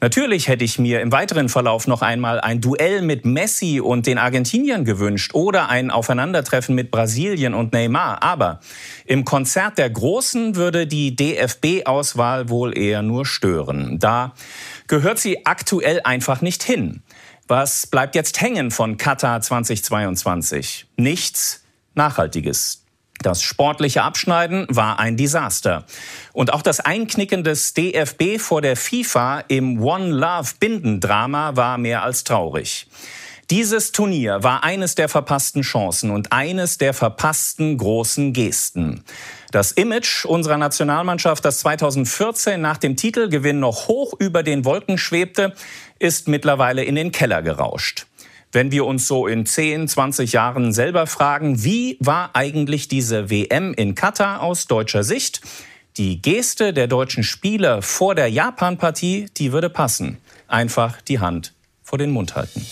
Natürlich 0.00 0.46
hätte 0.46 0.64
ich 0.64 0.78
mir 0.78 1.00
im 1.00 1.10
weiteren 1.10 1.48
Verlauf 1.48 1.88
noch 1.88 2.02
einmal 2.02 2.40
ein 2.40 2.60
Duell 2.60 3.02
mit 3.02 3.24
Messi 3.24 3.80
und 3.80 4.06
den 4.06 4.16
Argentiniern 4.18 4.84
gewünscht 4.84 5.34
oder 5.34 5.68
ein 5.70 5.90
Aufeinandertreffen 5.90 6.74
mit 6.74 6.92
Brasilien 6.92 7.52
und 7.52 7.72
Neymar. 7.72 8.22
Aber 8.22 8.60
im 9.06 9.24
Konzert 9.24 9.76
der 9.76 9.90
Großen 9.90 10.54
würde 10.54 10.86
die 10.86 11.16
DFB-Auswahl 11.16 12.48
wohl 12.48 12.78
eher 12.78 13.02
nur 13.02 13.26
stören. 13.26 13.98
Da 13.98 14.34
gehört 14.86 15.18
sie 15.18 15.46
aktuell 15.46 16.00
einfach 16.04 16.42
nicht 16.42 16.62
hin. 16.62 17.02
Was 17.48 17.88
bleibt 17.88 18.14
jetzt 18.14 18.40
hängen 18.40 18.70
von 18.70 18.98
Katar 18.98 19.40
2022? 19.40 20.86
Nichts 20.96 21.64
Nachhaltiges. 21.94 22.84
Das 23.22 23.42
sportliche 23.42 24.02
Abschneiden 24.02 24.66
war 24.70 25.00
ein 25.00 25.16
Desaster. 25.16 25.84
Und 26.32 26.52
auch 26.52 26.62
das 26.62 26.80
Einknicken 26.80 27.42
des 27.42 27.74
DFB 27.74 28.38
vor 28.38 28.62
der 28.62 28.76
FIFA 28.76 29.40
im 29.48 29.82
One 29.82 30.10
Love 30.10 30.52
Bindendrama 30.60 31.56
war 31.56 31.78
mehr 31.78 32.02
als 32.02 32.22
traurig. 32.24 32.86
Dieses 33.50 33.92
Turnier 33.92 34.42
war 34.42 34.62
eines 34.62 34.94
der 34.94 35.08
verpassten 35.08 35.62
Chancen 35.62 36.10
und 36.10 36.32
eines 36.32 36.76
der 36.76 36.92
verpassten 36.92 37.78
großen 37.78 38.34
Gesten. 38.34 39.02
Das 39.52 39.72
Image 39.72 40.26
unserer 40.26 40.58
Nationalmannschaft, 40.58 41.44
das 41.46 41.60
2014 41.60 42.60
nach 42.60 42.76
dem 42.76 42.96
Titelgewinn 42.96 43.58
noch 43.58 43.88
hoch 43.88 44.12
über 44.18 44.42
den 44.42 44.66
Wolken 44.66 44.98
schwebte, 44.98 45.54
ist 45.98 46.28
mittlerweile 46.28 46.84
in 46.84 46.94
den 46.94 47.10
Keller 47.10 47.40
gerauscht 47.40 48.07
wenn 48.52 48.70
wir 48.70 48.86
uns 48.86 49.06
so 49.06 49.26
in 49.26 49.46
10, 49.46 49.88
20 49.88 50.32
Jahren 50.32 50.72
selber 50.72 51.06
fragen, 51.06 51.64
wie 51.64 51.96
war 52.00 52.30
eigentlich 52.34 52.88
diese 52.88 53.30
WM 53.30 53.74
in 53.74 53.94
Katar 53.94 54.42
aus 54.42 54.66
deutscher 54.66 55.04
Sicht? 55.04 55.40
Die 55.96 56.22
Geste 56.22 56.72
der 56.72 56.86
deutschen 56.86 57.24
Spieler 57.24 57.82
vor 57.82 58.14
der 58.14 58.28
Japan-Partie, 58.28 59.26
die 59.36 59.52
würde 59.52 59.68
passen. 59.68 60.18
Einfach 60.46 61.02
die 61.02 61.18
Hand 61.18 61.54
vor 61.82 61.98
den 61.98 62.10
Mund 62.10 62.36
halten. 62.36 62.64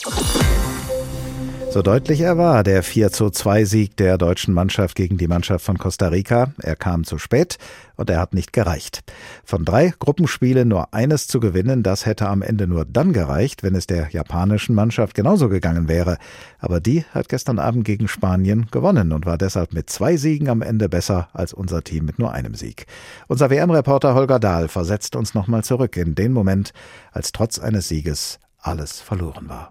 So 1.76 1.82
deutlich 1.82 2.22
er 2.22 2.38
war, 2.38 2.62
der 2.62 2.82
4 2.82 3.12
zu 3.12 3.28
2 3.28 3.66
Sieg 3.66 3.98
der 3.98 4.16
deutschen 4.16 4.54
Mannschaft 4.54 4.96
gegen 4.96 5.18
die 5.18 5.28
Mannschaft 5.28 5.62
von 5.62 5.76
Costa 5.76 6.08
Rica. 6.08 6.54
Er 6.62 6.74
kam 6.74 7.04
zu 7.04 7.18
spät 7.18 7.58
und 7.96 8.08
er 8.08 8.18
hat 8.18 8.32
nicht 8.32 8.54
gereicht. 8.54 9.02
Von 9.44 9.66
drei 9.66 9.92
Gruppenspielen 9.98 10.68
nur 10.68 10.94
eines 10.94 11.28
zu 11.28 11.38
gewinnen, 11.38 11.82
das 11.82 12.06
hätte 12.06 12.28
am 12.30 12.40
Ende 12.40 12.66
nur 12.66 12.86
dann 12.86 13.12
gereicht, 13.12 13.62
wenn 13.62 13.74
es 13.74 13.86
der 13.86 14.08
japanischen 14.08 14.74
Mannschaft 14.74 15.14
genauso 15.14 15.50
gegangen 15.50 15.86
wäre. 15.86 16.16
Aber 16.60 16.80
die 16.80 17.04
hat 17.12 17.28
gestern 17.28 17.58
Abend 17.58 17.84
gegen 17.84 18.08
Spanien 18.08 18.68
gewonnen 18.70 19.12
und 19.12 19.26
war 19.26 19.36
deshalb 19.36 19.74
mit 19.74 19.90
zwei 19.90 20.16
Siegen 20.16 20.48
am 20.48 20.62
Ende 20.62 20.88
besser 20.88 21.28
als 21.34 21.52
unser 21.52 21.84
Team 21.84 22.06
mit 22.06 22.18
nur 22.18 22.32
einem 22.32 22.54
Sieg. 22.54 22.86
Unser 23.28 23.50
WM-Reporter 23.50 24.14
Holger 24.14 24.38
Dahl 24.38 24.68
versetzt 24.68 25.14
uns 25.14 25.34
nochmal 25.34 25.62
zurück 25.62 25.98
in 25.98 26.14
den 26.14 26.32
Moment, 26.32 26.72
als 27.12 27.32
trotz 27.32 27.58
eines 27.58 27.86
Sieges 27.86 28.38
alles 28.62 28.98
verloren 28.98 29.50
war. 29.50 29.68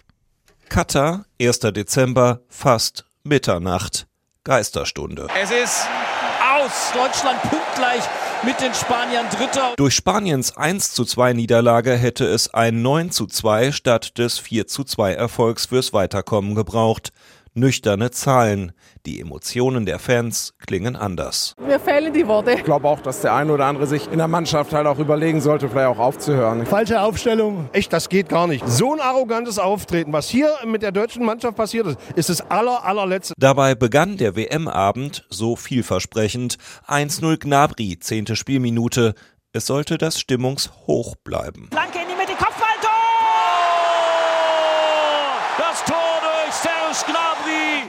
Katar, 0.70 1.26
1. 1.40 1.60
Dezember, 1.60 2.42
fast 2.50 3.06
Mitternacht. 3.24 4.08
Geisterstunde. 4.44 5.28
Es 5.42 5.52
ist 5.52 5.88
aus. 6.42 6.92
Deutschland 6.94 7.42
punktgleich 7.44 8.04
mit 8.44 8.60
den 8.62 8.74
Spaniern 8.74 9.26
Dritter. 9.30 9.74
Durch 9.78 9.96
Spaniens 9.96 10.56
1 10.56 10.94
zu 10.94 11.06
2 11.06 11.34
Niederlage 11.34 11.96
hätte 11.96 12.26
es 12.26 12.54
ein 12.54 12.82
9 12.82 13.12
zu 13.12 13.26
2 13.28 13.72
statt 13.72 14.18
des 14.18 14.40
4 14.40 14.68
zu 14.68 14.84
2 14.84 15.14
Erfolgs 15.14 15.68
fürs 15.68 15.94
Weiterkommen 15.94 16.56
gebraucht 16.56 17.12
nüchterne 17.56 18.12
Zahlen. 18.12 18.74
Die 19.06 19.20
Emotionen 19.20 19.86
der 19.86 20.00
Fans 20.00 20.54
klingen 20.66 20.96
anders. 20.96 21.56
Mir 21.66 21.80
fehlen 21.80 22.14
die 22.14 22.28
Worte. 22.28 22.52
Ich 22.52 22.64
glaube 22.64 22.88
auch, 22.88 23.00
dass 23.00 23.22
der 23.22 23.34
eine 23.34 23.52
oder 23.52 23.66
andere 23.66 23.88
sich 23.88 24.12
in 24.12 24.18
der 24.18 24.28
Mannschaft 24.28 24.74
halt 24.74 24.88
auch 24.88 25.00
überlegen 25.00 25.42
sollte, 25.42 25.70
vielleicht 25.70 25.88
auch 25.88 26.00
aufzuhören. 26.00 26.66
Falsche 26.66 27.02
Aufstellung. 27.02 27.70
Echt, 27.72 27.94
das 27.94 28.10
geht 28.10 28.30
gar 28.30 28.48
nicht. 28.48 28.68
So 28.68 28.94
ein 28.94 29.00
arrogantes 29.00 29.60
Auftreten, 29.60 30.14
was 30.14 30.30
hier 30.30 30.54
mit 30.66 30.82
der 30.82 30.92
deutschen 30.92 31.26
Mannschaft 31.26 31.56
passiert 31.56 31.88
ist, 31.88 32.00
ist 32.16 32.30
das 32.30 32.42
aller, 32.52 32.84
allerletzte. 32.84 33.34
Dabei 33.38 33.76
begann 33.76 34.18
der 34.18 34.36
WM-Abend 34.36 35.26
so 35.30 35.56
vielversprechend. 35.56 36.58
1-0 36.88 37.38
Gnabry, 37.40 37.98
zehnte 38.00 38.36
Spielminute. 38.36 39.16
Es 39.54 39.68
sollte 39.68 39.98
das 39.98 40.20
Stimmungshoch 40.20 41.16
bleiben. 41.24 41.70
Flanke 41.72 42.00
in 42.00 42.10
die 42.10 42.16
Mitte, 42.16 42.34
Kopfball, 42.34 42.76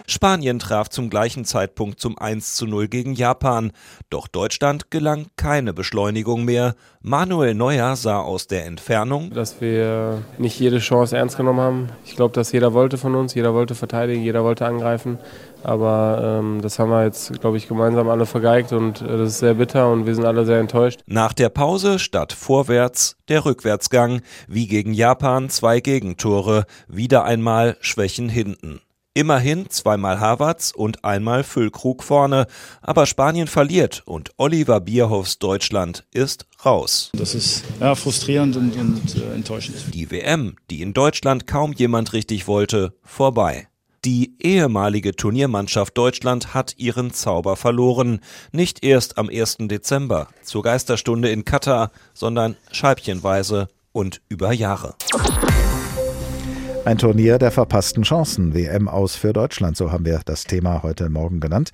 Spanien 0.09 0.59
traf 0.59 0.89
zum 0.89 1.11
gleichen 1.11 1.45
Zeitpunkt 1.45 2.01
zum 2.01 2.17
1 2.19 2.55
zu 2.55 2.67
0 2.67 2.89
gegen 2.89 3.15
Japan. 3.15 3.73
Doch 4.09 4.29
Deutschland 4.29 4.91
gelang 4.91 5.27
keine 5.37 5.73
Beschleunigung 5.73 6.45
mehr. 6.45 6.75
Manuel 7.03 7.55
Neuer 7.55 7.97
sah 7.97 8.21
aus 8.21 8.47
der 8.47 8.67
Entfernung, 8.67 9.31
dass 9.33 9.61
wir 9.61 10.23
nicht 10.39 10.59
jede 10.59 10.79
Chance 10.79 11.17
ernst 11.17 11.37
genommen 11.37 11.61
haben. 11.61 11.89
Ich 12.05 12.17
glaube, 12.17 12.35
dass 12.35 12.53
jeder 12.53 12.73
wollte 12.73 12.99
von 12.99 13.15
uns, 13.15 13.35
jeder 13.35 13.55
wollte 13.55 13.75
verteidigen, 13.75 14.23
jeder 14.23 14.45
wollte 14.45 14.67
angreifen. 14.67 15.19
Aber 15.63 16.41
ähm, 16.41 16.61
das 16.63 16.79
haben 16.79 16.91
wir 16.91 17.05
jetzt, 17.05 17.41
glaube 17.41 17.57
ich, 17.57 17.67
gemeinsam 17.67 18.09
alle 18.09 18.27
vergeigt 18.27 18.73
und 18.73 19.03
äh, 19.03 19.19
das 19.19 19.31
ist 19.31 19.39
sehr 19.39 19.55
bitter 19.55 19.91
und 19.91 20.07
wir 20.07 20.15
sind 20.15 20.25
alle 20.25 20.45
sehr 20.45 20.61
enttäuscht. 20.61 21.01
Nach 21.07 21.33
der 21.33 21.49
Pause 21.49 21.99
statt 21.99 22.33
vorwärts 22.33 23.17
der 23.29 23.45
Rückwärtsgang, 23.45 24.21
wie 24.47 24.69
gegen 24.69 24.93
Japan 24.93 25.51
zwei 25.51 25.81
Gegentore, 25.81 26.67
wieder 26.87 27.25
einmal 27.25 27.77
Schwächen 27.81 28.29
hinten. 28.29 28.81
Immerhin 29.17 29.71
zweimal 29.71 30.21
Havertz 30.21 30.73
und 30.77 31.03
einmal 31.03 31.43
Füllkrug 31.43 32.03
vorne, 32.03 32.47
aber 32.83 33.07
Spanien 33.07 33.47
verliert 33.47 34.03
und 34.05 34.33
Oliver 34.37 34.79
Bierhoffs 34.79 35.39
Deutschland 35.39 36.05
ist 36.13 36.45
raus. 36.67 37.09
Das 37.15 37.35
ist 37.35 37.65
ja, 37.81 37.95
frustrierend 37.95 38.57
und, 38.57 38.77
und 38.77 39.17
äh, 39.17 39.35
enttäuschend. 39.35 39.95
Die 39.95 40.11
WM, 40.11 40.57
die 40.69 40.83
in 40.83 40.93
Deutschland 40.93 41.47
kaum 41.47 41.73
jemand 41.73 42.13
richtig 42.13 42.47
wollte, 42.47 42.93
vorbei. 43.05 43.69
Die 44.05 44.35
ehemalige 44.39 45.17
Turniermannschaft 45.17 45.97
Deutschland 45.97 46.53
hat 46.53 46.75
ihren 46.77 47.11
Zauber 47.15 47.57
verloren. 47.57 48.21
Nicht 48.53 48.85
erst 48.85 49.17
am 49.17 49.31
1. 49.31 49.57
Dezember 49.61 50.29
zur 50.43 50.63
Geisterstunde 50.63 51.31
in 51.31 51.47
Katar, 51.47 51.91
sondern 52.13 52.55
scheibchenweise 52.71 53.69
und 53.93 54.21
über 54.29 54.53
Jahre. 54.53 54.95
Ein 56.87 56.99
Turnier 56.99 57.39
der 57.39 57.51
verpassten 57.51 58.05
Chancen. 58.05 58.55
WM 58.55 58.87
aus 58.89 59.17
für 59.17 59.33
Deutschland, 59.33 59.77
so 59.77 59.91
haben 59.91 60.05
wir 60.05 60.21
das 60.25 60.45
Thema 60.45 60.85
heute 60.85 61.11
Morgen 61.11 61.41
genannt. 61.41 61.73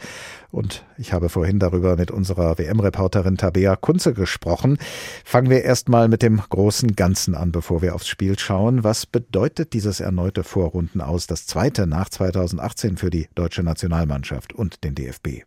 Und 0.50 0.86
ich 0.96 1.12
habe 1.12 1.28
vorhin 1.28 1.58
darüber 1.58 1.96
mit 1.96 2.10
unserer 2.10 2.56
WM-Reporterin 2.56 3.36
Tabea 3.36 3.76
Kunze 3.76 4.14
gesprochen. 4.14 4.78
Fangen 5.22 5.50
wir 5.50 5.64
erstmal 5.64 6.08
mit 6.08 6.22
dem 6.22 6.40
großen 6.40 6.96
Ganzen 6.96 7.34
an, 7.34 7.52
bevor 7.52 7.82
wir 7.82 7.94
aufs 7.94 8.08
Spiel 8.08 8.38
schauen. 8.38 8.84
Was 8.84 9.04
bedeutet 9.04 9.74
dieses 9.74 10.00
erneute 10.00 10.44
Vorrunden 10.44 11.02
aus, 11.02 11.26
das 11.26 11.46
zweite 11.46 11.86
nach 11.86 12.08
2018 12.08 12.96
für 12.96 13.10
die 13.10 13.28
deutsche 13.34 13.62
Nationalmannschaft 13.62 14.54
und 14.54 14.82
den 14.82 14.94
DFB? 14.94 15.42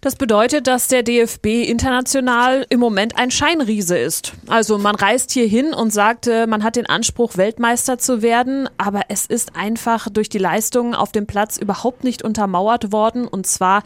Das 0.00 0.14
bedeutet, 0.14 0.66
dass 0.66 0.86
der 0.86 1.02
DFB 1.02 1.46
international 1.66 2.64
im 2.68 2.78
Moment 2.78 3.18
ein 3.18 3.30
Scheinriese 3.30 3.98
ist. 3.98 4.32
Also 4.46 4.78
man 4.78 4.94
reist 4.94 5.32
hier 5.32 5.46
hin 5.46 5.74
und 5.74 5.92
sagt, 5.92 6.28
äh, 6.28 6.46
man 6.46 6.62
hat 6.62 6.76
den 6.76 6.86
Anspruch, 6.86 7.36
Weltmeister 7.36 7.98
zu 7.98 8.22
werden, 8.22 8.68
aber 8.78 9.02
es 9.08 9.26
ist 9.26 9.56
einfach 9.56 10.08
durch 10.08 10.28
die 10.28 10.38
Leistungen 10.38 10.94
auf 10.94 11.10
dem 11.10 11.26
Platz 11.26 11.56
überhaupt 11.56 12.04
nicht 12.04 12.22
untermauert 12.22 12.92
worden 12.92 13.26
und 13.26 13.46
zwar 13.46 13.82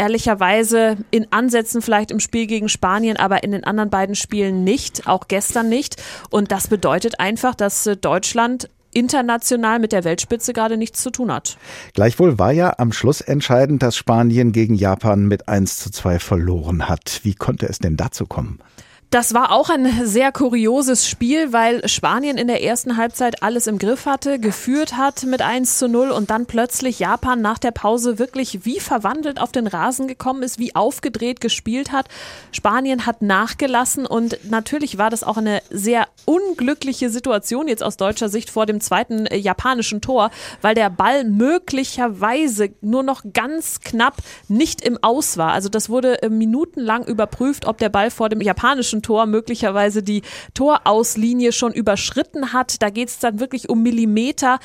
ehrlicherweise 0.00 0.96
in 1.10 1.30
Ansätzen 1.30 1.82
vielleicht 1.82 2.10
im 2.10 2.20
Spiel 2.20 2.46
gegen 2.46 2.70
Spanien, 2.70 3.18
aber 3.18 3.42
in 3.42 3.50
den 3.50 3.64
anderen 3.64 3.90
beiden 3.90 4.14
Spielen 4.14 4.64
nicht, 4.64 5.06
auch 5.06 5.28
gestern 5.28 5.68
nicht. 5.68 6.02
Und 6.30 6.52
das 6.52 6.68
bedeutet 6.68 7.20
einfach, 7.20 7.54
dass 7.54 7.86
äh, 7.86 7.96
Deutschland 7.96 8.70
international 8.92 9.78
mit 9.78 9.92
der 9.92 10.04
Weltspitze 10.04 10.52
gerade 10.52 10.76
nichts 10.76 11.02
zu 11.02 11.10
tun 11.10 11.32
hat. 11.32 11.58
Gleichwohl 11.94 12.38
war 12.38 12.52
ja 12.52 12.74
am 12.78 12.92
Schluss 12.92 13.20
entscheidend, 13.20 13.82
dass 13.82 13.96
Spanien 13.96 14.52
gegen 14.52 14.74
Japan 14.74 15.26
mit 15.26 15.48
1 15.48 15.78
zu 15.78 15.90
2 15.90 16.18
verloren 16.18 16.88
hat. 16.88 17.20
Wie 17.22 17.34
konnte 17.34 17.68
es 17.68 17.78
denn 17.78 17.96
dazu 17.96 18.26
kommen? 18.26 18.58
Das 19.10 19.34
war 19.34 19.50
auch 19.50 19.70
ein 19.70 20.06
sehr 20.06 20.30
kurioses 20.30 21.08
Spiel, 21.08 21.52
weil 21.52 21.88
Spanien 21.88 22.38
in 22.38 22.46
der 22.46 22.62
ersten 22.62 22.96
Halbzeit 22.96 23.42
alles 23.42 23.66
im 23.66 23.78
Griff 23.78 24.06
hatte, 24.06 24.38
geführt 24.38 24.96
hat 24.96 25.24
mit 25.24 25.42
1 25.42 25.78
zu 25.78 25.88
0 25.88 26.12
und 26.12 26.30
dann 26.30 26.46
plötzlich 26.46 27.00
Japan 27.00 27.42
nach 27.42 27.58
der 27.58 27.72
Pause 27.72 28.20
wirklich 28.20 28.64
wie 28.64 28.78
verwandelt 28.78 29.40
auf 29.40 29.50
den 29.50 29.66
Rasen 29.66 30.06
gekommen 30.06 30.44
ist, 30.44 30.60
wie 30.60 30.76
aufgedreht 30.76 31.40
gespielt 31.40 31.90
hat. 31.90 32.06
Spanien 32.52 33.04
hat 33.04 33.20
nachgelassen 33.20 34.06
und 34.06 34.38
natürlich 34.48 34.96
war 34.96 35.10
das 35.10 35.24
auch 35.24 35.38
eine 35.38 35.60
sehr 35.70 36.06
unglückliche 36.24 37.10
Situation 37.10 37.66
jetzt 37.66 37.82
aus 37.82 37.96
deutscher 37.96 38.28
Sicht 38.28 38.48
vor 38.48 38.64
dem 38.64 38.80
zweiten 38.80 39.26
äh, 39.26 39.36
japanischen 39.36 40.00
Tor, 40.00 40.30
weil 40.62 40.76
der 40.76 40.88
Ball 40.88 41.24
möglicherweise 41.24 42.70
nur 42.80 43.02
noch 43.02 43.24
ganz 43.32 43.80
knapp 43.80 44.18
nicht 44.46 44.82
im 44.82 45.02
Aus 45.02 45.36
war. 45.36 45.50
Also 45.50 45.68
das 45.68 45.88
wurde 45.88 46.22
äh, 46.22 46.28
minutenlang 46.28 47.04
überprüft, 47.04 47.66
ob 47.66 47.78
der 47.78 47.88
Ball 47.88 48.12
vor 48.12 48.28
dem 48.28 48.40
japanischen 48.40 48.99
Tor 49.02 49.26
möglicherweise 49.26 50.02
die 50.02 50.22
Torauslinie 50.54 51.52
schon 51.52 51.72
überschritten 51.72 52.52
hat. 52.52 52.82
Da 52.82 52.90
geht 52.90 53.08
es 53.08 53.18
dann 53.18 53.40
wirklich 53.40 53.68
um 53.68 53.82
Millimeter. 53.82 54.58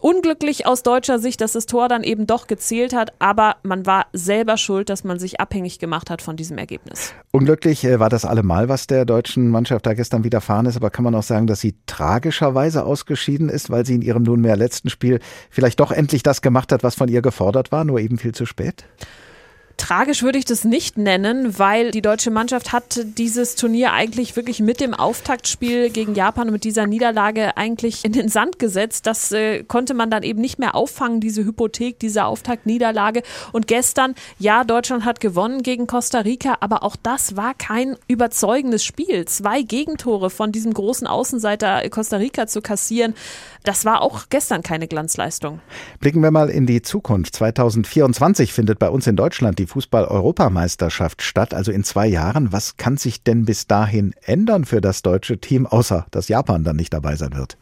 Unglücklich 0.00 0.64
aus 0.64 0.84
deutscher 0.84 1.18
Sicht, 1.18 1.40
dass 1.40 1.52
das 1.52 1.66
Tor 1.66 1.88
dann 1.88 2.04
eben 2.04 2.28
doch 2.28 2.46
gezählt 2.46 2.94
hat, 2.94 3.12
aber 3.18 3.56
man 3.64 3.84
war 3.84 4.06
selber 4.12 4.56
schuld, 4.56 4.90
dass 4.90 5.02
man 5.02 5.18
sich 5.18 5.40
abhängig 5.40 5.80
gemacht 5.80 6.08
hat 6.08 6.22
von 6.22 6.36
diesem 6.36 6.56
Ergebnis. 6.56 7.12
Unglücklich 7.32 7.84
äh, 7.84 7.98
war 7.98 8.08
das 8.08 8.24
allemal, 8.24 8.68
was 8.68 8.86
der 8.86 9.04
deutschen 9.04 9.50
Mannschaft 9.50 9.86
da 9.86 9.94
gestern 9.94 10.22
widerfahren 10.22 10.66
ist, 10.66 10.76
aber 10.76 10.90
kann 10.90 11.02
man 11.02 11.16
auch 11.16 11.24
sagen, 11.24 11.48
dass 11.48 11.60
sie 11.60 11.74
tragischerweise 11.86 12.84
ausgeschieden 12.84 13.48
ist, 13.48 13.70
weil 13.70 13.84
sie 13.84 13.96
in 13.96 14.02
ihrem 14.02 14.22
nunmehr 14.22 14.56
letzten 14.56 14.88
Spiel 14.88 15.18
vielleicht 15.50 15.80
doch 15.80 15.90
endlich 15.90 16.22
das 16.22 16.42
gemacht 16.42 16.70
hat, 16.70 16.84
was 16.84 16.94
von 16.94 17.08
ihr 17.08 17.20
gefordert 17.20 17.72
war, 17.72 17.84
nur 17.84 17.98
eben 17.98 18.18
viel 18.18 18.32
zu 18.32 18.46
spät? 18.46 18.84
Tragisch 19.78 20.22
würde 20.24 20.38
ich 20.38 20.44
das 20.44 20.64
nicht 20.64 20.98
nennen, 20.98 21.58
weil 21.58 21.92
die 21.92 22.02
deutsche 22.02 22.32
Mannschaft 22.32 22.72
hat 22.72 23.00
dieses 23.16 23.54
Turnier 23.54 23.92
eigentlich 23.92 24.34
wirklich 24.34 24.58
mit 24.58 24.80
dem 24.80 24.92
Auftaktspiel 24.92 25.88
gegen 25.90 26.14
Japan 26.14 26.48
und 26.48 26.52
mit 26.52 26.64
dieser 26.64 26.86
Niederlage 26.86 27.56
eigentlich 27.56 28.04
in 28.04 28.12
den 28.12 28.28
Sand 28.28 28.58
gesetzt. 28.58 29.06
Das 29.06 29.30
äh, 29.30 29.62
konnte 29.62 29.94
man 29.94 30.10
dann 30.10 30.24
eben 30.24 30.40
nicht 30.40 30.58
mehr 30.58 30.74
auffangen, 30.74 31.20
diese 31.20 31.44
Hypothek, 31.44 32.00
diese 32.00 32.24
Auftaktniederlage. 32.24 33.22
Und 33.52 33.68
gestern, 33.68 34.14
ja, 34.38 34.64
Deutschland 34.64 35.04
hat 35.04 35.20
gewonnen 35.20 35.62
gegen 35.62 35.86
Costa 35.86 36.18
Rica, 36.18 36.56
aber 36.60 36.82
auch 36.82 36.96
das 36.96 37.36
war 37.36 37.54
kein 37.54 37.96
überzeugendes 38.08 38.84
Spiel. 38.84 39.26
Zwei 39.26 39.62
Gegentore 39.62 40.28
von 40.28 40.50
diesem 40.50 40.74
großen 40.74 41.06
Außenseiter 41.06 41.88
Costa 41.88 42.16
Rica 42.16 42.48
zu 42.48 42.60
kassieren, 42.60 43.14
das 43.64 43.84
war 43.84 44.02
auch 44.02 44.26
gestern 44.30 44.62
keine 44.62 44.88
Glanzleistung. 44.88 45.60
Blicken 46.00 46.22
wir 46.22 46.30
mal 46.30 46.50
in 46.50 46.66
die 46.66 46.82
Zukunft. 46.82 47.34
2024 47.36 48.52
findet 48.52 48.78
bei 48.78 48.88
uns 48.88 49.06
in 49.06 49.16
Deutschland 49.16 49.58
die 49.58 49.66
Fußball-Europameisterschaft 49.66 51.22
statt, 51.22 51.54
also 51.54 51.72
in 51.72 51.84
zwei 51.84 52.06
Jahren. 52.06 52.52
Was 52.52 52.76
kann 52.76 52.96
sich 52.96 53.22
denn 53.22 53.44
bis 53.44 53.66
dahin 53.66 54.14
ändern 54.22 54.64
für 54.64 54.80
das 54.80 55.02
deutsche 55.02 55.38
Team, 55.38 55.66
außer 55.66 56.06
dass 56.10 56.28
Japan 56.28 56.64
dann 56.64 56.76
nicht 56.76 56.92
dabei 56.92 57.16
sein 57.16 57.34
wird? 57.34 57.56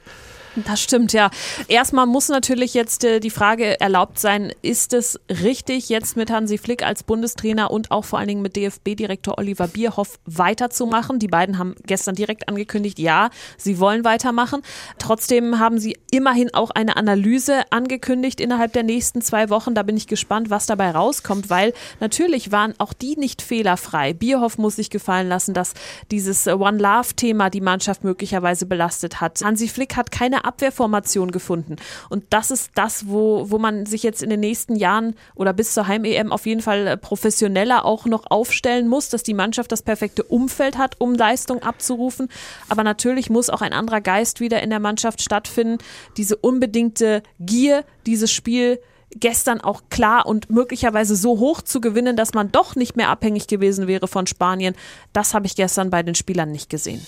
Das 0.64 0.80
stimmt, 0.80 1.12
ja. 1.12 1.30
Erstmal 1.68 2.06
muss 2.06 2.28
natürlich 2.28 2.72
jetzt 2.72 3.04
äh, 3.04 3.20
die 3.20 3.30
Frage 3.30 3.78
erlaubt 3.78 4.18
sein, 4.18 4.52
ist 4.62 4.94
es 4.94 5.20
richtig, 5.28 5.90
jetzt 5.90 6.16
mit 6.16 6.30
Hansi 6.30 6.56
Flick 6.56 6.82
als 6.82 7.02
Bundestrainer 7.02 7.70
und 7.70 7.90
auch 7.90 8.06
vor 8.06 8.18
allen 8.18 8.28
Dingen 8.28 8.42
mit 8.42 8.56
DFB-Direktor 8.56 9.36
Oliver 9.36 9.68
Bierhoff 9.68 10.18
weiterzumachen? 10.24 11.18
Die 11.18 11.28
beiden 11.28 11.58
haben 11.58 11.74
gestern 11.84 12.14
direkt 12.14 12.48
angekündigt, 12.48 12.98
ja, 12.98 13.28
sie 13.58 13.78
wollen 13.78 14.04
weitermachen. 14.04 14.62
Trotzdem 14.98 15.58
haben 15.58 15.78
sie 15.78 15.98
immerhin 16.10 16.54
auch 16.54 16.70
eine 16.70 16.96
Analyse 16.96 17.62
angekündigt 17.70 18.40
innerhalb 18.40 18.72
der 18.72 18.82
nächsten 18.82 19.20
zwei 19.20 19.50
Wochen. 19.50 19.74
Da 19.74 19.82
bin 19.82 19.96
ich 19.96 20.06
gespannt, 20.06 20.48
was 20.48 20.64
dabei 20.64 20.90
rauskommt, 20.90 21.50
weil 21.50 21.74
natürlich 22.00 22.50
waren 22.50 22.72
auch 22.78 22.94
die 22.94 23.16
nicht 23.16 23.42
fehlerfrei. 23.42 24.14
Bierhoff 24.14 24.56
muss 24.56 24.76
sich 24.76 24.88
gefallen 24.88 25.28
lassen, 25.28 25.52
dass 25.52 25.74
dieses 26.10 26.46
One 26.46 26.78
Love-Thema 26.78 27.50
die 27.50 27.60
Mannschaft 27.60 28.04
möglicherweise 28.04 28.64
belastet 28.64 29.20
hat. 29.20 29.42
Hansi 29.44 29.68
Flick 29.68 29.96
hat 29.96 30.10
keine 30.10 30.45
Abwehrformation 30.46 31.30
gefunden. 31.30 31.76
Und 32.08 32.24
das 32.30 32.50
ist 32.50 32.70
das, 32.74 33.08
wo, 33.08 33.50
wo 33.50 33.58
man 33.58 33.86
sich 33.86 34.02
jetzt 34.02 34.22
in 34.22 34.30
den 34.30 34.40
nächsten 34.40 34.76
Jahren 34.76 35.14
oder 35.34 35.52
bis 35.52 35.74
zur 35.74 35.86
Heim-EM 35.86 36.32
auf 36.32 36.46
jeden 36.46 36.62
Fall 36.62 36.86
äh, 36.86 36.96
professioneller 36.96 37.84
auch 37.84 38.06
noch 38.06 38.30
aufstellen 38.30 38.88
muss, 38.88 39.08
dass 39.08 39.22
die 39.22 39.34
Mannschaft 39.34 39.72
das 39.72 39.82
perfekte 39.82 40.22
Umfeld 40.22 40.78
hat, 40.78 41.00
um 41.00 41.14
Leistung 41.14 41.62
abzurufen. 41.62 42.28
Aber 42.68 42.84
natürlich 42.84 43.30
muss 43.30 43.50
auch 43.50 43.62
ein 43.62 43.72
anderer 43.72 44.00
Geist 44.00 44.40
wieder 44.40 44.62
in 44.62 44.70
der 44.70 44.80
Mannschaft 44.80 45.20
stattfinden. 45.20 45.78
Diese 46.16 46.36
unbedingte 46.36 47.22
Gier, 47.40 47.84
dieses 48.06 48.30
Spiel 48.30 48.78
gestern 49.10 49.60
auch 49.60 49.82
klar 49.90 50.26
und 50.26 50.50
möglicherweise 50.50 51.16
so 51.16 51.38
hoch 51.38 51.62
zu 51.62 51.80
gewinnen, 51.80 52.16
dass 52.16 52.34
man 52.34 52.52
doch 52.52 52.76
nicht 52.76 52.96
mehr 52.96 53.08
abhängig 53.08 53.46
gewesen 53.46 53.86
wäre 53.86 54.08
von 54.08 54.26
Spanien. 54.26 54.74
Das 55.12 55.34
habe 55.34 55.46
ich 55.46 55.56
gestern 55.56 55.90
bei 55.90 56.02
den 56.02 56.14
Spielern 56.14 56.52
nicht 56.52 56.70
gesehen. 56.70 57.04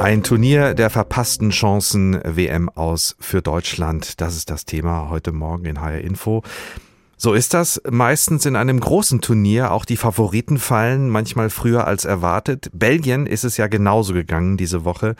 Ein 0.00 0.22
Turnier 0.22 0.72
der 0.72 0.88
verpassten 0.88 1.50
Chancen 1.50 2.18
WM 2.24 2.70
aus 2.70 3.16
für 3.20 3.42
Deutschland. 3.42 4.18
Das 4.22 4.34
ist 4.34 4.48
das 4.48 4.64
Thema 4.64 5.10
heute 5.10 5.30
Morgen 5.30 5.66
in 5.66 5.78
HR 5.78 6.00
Info. 6.00 6.42
So 7.18 7.34
ist 7.34 7.52
das 7.52 7.82
meistens 7.86 8.46
in 8.46 8.56
einem 8.56 8.80
großen 8.80 9.20
Turnier. 9.20 9.72
Auch 9.72 9.84
die 9.84 9.98
Favoriten 9.98 10.58
fallen 10.58 11.10
manchmal 11.10 11.50
früher 11.50 11.86
als 11.86 12.06
erwartet. 12.06 12.70
Belgien 12.72 13.26
ist 13.26 13.44
es 13.44 13.58
ja 13.58 13.66
genauso 13.66 14.14
gegangen 14.14 14.56
diese 14.56 14.86
Woche. 14.86 15.16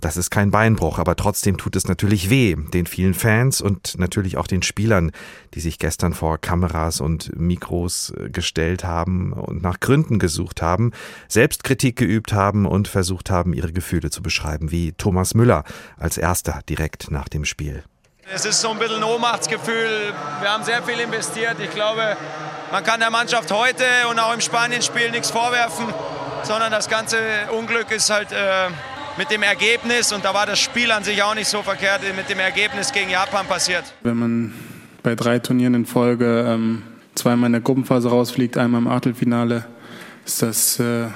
Das 0.00 0.16
ist 0.16 0.30
kein 0.30 0.50
Beinbruch, 0.50 0.98
aber 0.98 1.16
trotzdem 1.16 1.56
tut 1.56 1.74
es 1.74 1.88
natürlich 1.88 2.28
weh, 2.28 2.54
den 2.54 2.86
vielen 2.86 3.14
Fans 3.14 3.60
und 3.60 3.98
natürlich 3.98 4.36
auch 4.36 4.46
den 4.46 4.62
Spielern, 4.62 5.10
die 5.54 5.60
sich 5.60 5.78
gestern 5.78 6.12
vor 6.12 6.38
Kameras 6.38 7.00
und 7.00 7.34
Mikros 7.38 8.12
äh, 8.16 8.28
gestellt 8.28 8.84
haben 8.84 9.32
und 9.32 9.62
nach 9.62 9.80
Gründen 9.80 10.18
gesucht 10.18 10.60
haben, 10.60 10.92
Selbstkritik 11.28 11.96
geübt 11.96 12.32
haben 12.32 12.66
und 12.66 12.88
versucht 12.88 13.30
haben, 13.30 13.54
ihre 13.54 13.72
Gefühle 13.72 14.10
zu 14.10 14.22
beschreiben, 14.22 14.70
wie 14.70 14.92
Thomas 14.92 15.34
Müller 15.34 15.64
als 15.98 16.18
erster 16.18 16.60
direkt 16.68 17.10
nach 17.10 17.28
dem 17.28 17.44
Spiel. 17.44 17.82
Es 18.32 18.44
ist 18.44 18.60
so 18.60 18.70
ein 18.70 18.78
bisschen 18.78 18.96
ein 18.96 19.04
Ohnmachtsgefühl. 19.04 20.12
Wir 20.40 20.52
haben 20.52 20.64
sehr 20.64 20.82
viel 20.82 20.98
investiert. 20.98 21.60
Ich 21.60 21.70
glaube, 21.70 22.16
man 22.72 22.82
kann 22.82 22.98
der 22.98 23.10
Mannschaft 23.10 23.52
heute 23.52 23.84
und 24.10 24.18
auch 24.18 24.34
im 24.34 24.40
Spanien-Spiel 24.40 25.12
nichts 25.12 25.30
vorwerfen, 25.30 25.86
sondern 26.42 26.72
das 26.72 26.88
ganze 26.88 27.18
Unglück 27.56 27.90
ist 27.92 28.10
halt 28.10 28.32
äh, 28.32 28.68
mit 29.18 29.30
dem 29.30 29.42
Ergebnis, 29.42 30.12
und 30.12 30.24
da 30.24 30.34
war 30.34 30.46
das 30.46 30.58
Spiel 30.58 30.90
an 30.90 31.04
sich 31.04 31.22
auch 31.22 31.34
nicht 31.34 31.48
so 31.48 31.62
verkehrt, 31.62 32.02
mit 32.16 32.28
dem 32.28 32.38
Ergebnis 32.38 32.92
gegen 32.92 33.10
Japan 33.10 33.46
passiert. 33.46 33.84
Wenn 34.02 34.16
man 34.16 34.54
bei 35.02 35.14
drei 35.14 35.38
Turnieren 35.38 35.74
in 35.74 35.86
Folge 35.86 36.44
ähm, 36.46 36.82
zweimal 37.14 37.46
in 37.46 37.52
der 37.52 37.62
Gruppenphase 37.62 38.08
rausfliegt, 38.08 38.58
einmal 38.58 38.80
im 38.80 38.88
Achtelfinale, 38.88 39.66
ist 40.24 40.42
das 40.42 40.80
äh, 40.80 41.06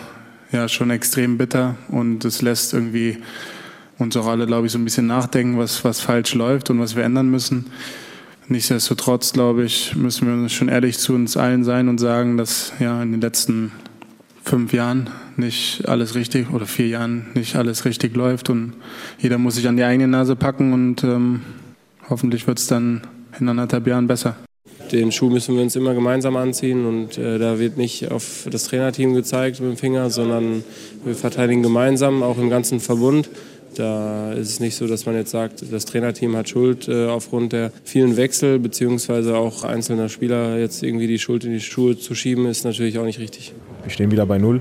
ja 0.52 0.68
schon 0.68 0.90
extrem 0.90 1.38
bitter 1.38 1.76
und 1.88 2.24
es 2.24 2.42
lässt 2.42 2.72
irgendwie 2.72 3.18
uns 3.98 4.16
auch 4.16 4.26
alle, 4.26 4.46
glaube 4.46 4.66
ich, 4.66 4.72
so 4.72 4.78
ein 4.78 4.84
bisschen 4.84 5.06
nachdenken, 5.06 5.58
was, 5.58 5.84
was 5.84 6.00
falsch 6.00 6.34
läuft 6.34 6.70
und 6.70 6.80
was 6.80 6.96
wir 6.96 7.04
ändern 7.04 7.30
müssen. 7.30 7.70
Nichtsdestotrotz, 8.48 9.32
glaube 9.32 9.64
ich, 9.64 9.94
müssen 9.94 10.42
wir 10.42 10.48
schon 10.48 10.68
ehrlich 10.68 10.98
zu 10.98 11.14
uns 11.14 11.36
allen 11.36 11.62
sein 11.62 11.88
und 11.88 11.98
sagen, 11.98 12.36
dass 12.36 12.72
ja 12.80 13.00
in 13.02 13.12
den 13.12 13.20
letzten 13.20 13.72
fünf 14.42 14.72
Jahren 14.72 15.10
nicht 15.36 15.88
alles 15.88 16.14
richtig 16.14 16.50
oder 16.52 16.66
vier 16.66 16.88
Jahren 16.88 17.26
nicht 17.34 17.56
alles 17.56 17.84
richtig 17.84 18.16
läuft 18.16 18.50
und 18.50 18.74
jeder 19.18 19.38
muss 19.38 19.56
sich 19.56 19.68
an 19.68 19.76
die 19.76 19.84
eigene 19.84 20.08
Nase 20.08 20.36
packen 20.36 20.72
und 20.72 21.04
ähm, 21.04 21.40
hoffentlich 22.08 22.46
wird 22.46 22.58
es 22.58 22.66
dann 22.66 23.02
in 23.38 23.48
anderthalb 23.48 23.86
Jahren 23.86 24.06
besser. 24.06 24.36
Den 24.92 25.12
Schuh 25.12 25.30
müssen 25.30 25.54
wir 25.54 25.62
uns 25.62 25.76
immer 25.76 25.94
gemeinsam 25.94 26.36
anziehen 26.36 26.84
und 26.84 27.16
äh, 27.16 27.38
da 27.38 27.60
wird 27.60 27.76
nicht 27.76 28.10
auf 28.10 28.48
das 28.50 28.64
Trainerteam 28.64 29.14
gezeigt 29.14 29.60
mit 29.60 29.70
dem 29.70 29.76
Finger, 29.76 30.10
sondern 30.10 30.64
wir 31.04 31.14
verteidigen 31.14 31.62
gemeinsam, 31.62 32.24
auch 32.24 32.38
im 32.38 32.50
ganzen 32.50 32.80
Verbund. 32.80 33.30
Da 33.76 34.32
ist 34.32 34.48
es 34.48 34.58
nicht 34.58 34.74
so, 34.74 34.88
dass 34.88 35.06
man 35.06 35.14
jetzt 35.14 35.30
sagt, 35.30 35.64
das 35.70 35.84
Trainerteam 35.84 36.36
hat 36.36 36.48
Schuld 36.48 36.88
äh, 36.88 37.06
aufgrund 37.06 37.52
der 37.52 37.70
vielen 37.84 38.16
Wechsel, 38.16 38.58
beziehungsweise 38.58 39.36
auch 39.36 39.62
einzelner 39.62 40.08
Spieler 40.08 40.58
jetzt 40.58 40.82
irgendwie 40.82 41.06
die 41.06 41.20
Schuld 41.20 41.44
in 41.44 41.52
die 41.52 41.60
Schuhe 41.60 41.96
zu 41.96 42.16
schieben, 42.16 42.46
ist 42.46 42.64
natürlich 42.64 42.98
auch 42.98 43.04
nicht 43.04 43.20
richtig. 43.20 43.54
Wir 43.82 43.90
stehen 43.90 44.10
wieder 44.10 44.26
bei 44.26 44.38
Null. 44.38 44.60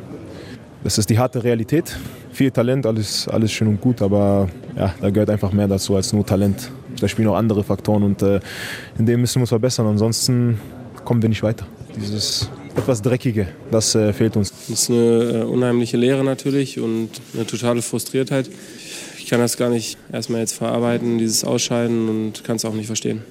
Das 0.84 0.98
ist 0.98 1.10
die 1.10 1.20
harte 1.20 1.44
Realität. 1.44 1.98
Viel 2.32 2.52
Talent, 2.52 2.86
alles, 2.86 3.28
alles 3.28 3.52
schön 3.52 3.68
und 3.68 3.82
gut, 3.82 4.02
aber 4.02 4.50
ja, 4.78 4.94
da 5.02 5.10
gehört 5.10 5.30
einfach 5.30 5.52
mehr 5.52 5.68
dazu 5.68 5.96
als 5.96 6.14
nur 6.14 6.26
Talent. 6.26 6.72
Da 7.00 7.08
spielen 7.08 7.28
auch 7.28 7.36
andere 7.36 7.64
Faktoren 7.64 8.04
und 8.04 8.22
äh, 8.22 8.40
in 8.98 9.06
dem 9.06 9.22
müssen 9.22 9.36
wir 9.36 9.42
uns 9.42 9.50
verbessern. 9.50 9.88
Ansonsten 9.88 10.60
kommen 11.04 11.22
wir 11.22 11.30
nicht 11.30 11.44
weiter. 11.44 11.66
Dieses 11.96 12.50
etwas 12.78 13.02
Dreckige, 13.02 13.48
das 13.72 13.94
äh, 13.96 14.14
fehlt 14.14 14.38
uns. 14.38 14.52
Das 14.52 14.70
ist 14.70 14.90
eine 14.90 14.98
äh, 14.98 15.44
unheimliche 15.44 15.98
Lehre 15.98 16.24
natürlich 16.24 16.80
und 16.80 17.10
eine 17.34 17.46
totale 17.46 17.82
Frustriertheit. 17.82 18.50
Ich 19.18 19.28
kann 19.28 19.40
das 19.40 19.58
gar 19.58 19.70
nicht 19.70 19.98
erstmal 20.12 20.40
jetzt 20.40 20.54
verarbeiten, 20.54 21.18
dieses 21.18 21.44
Ausscheiden 21.44 22.08
und 22.08 22.44
kann 22.46 22.56
es 22.56 22.66
auch 22.66 22.74
nicht 22.74 22.88
verstehen. 22.88 23.24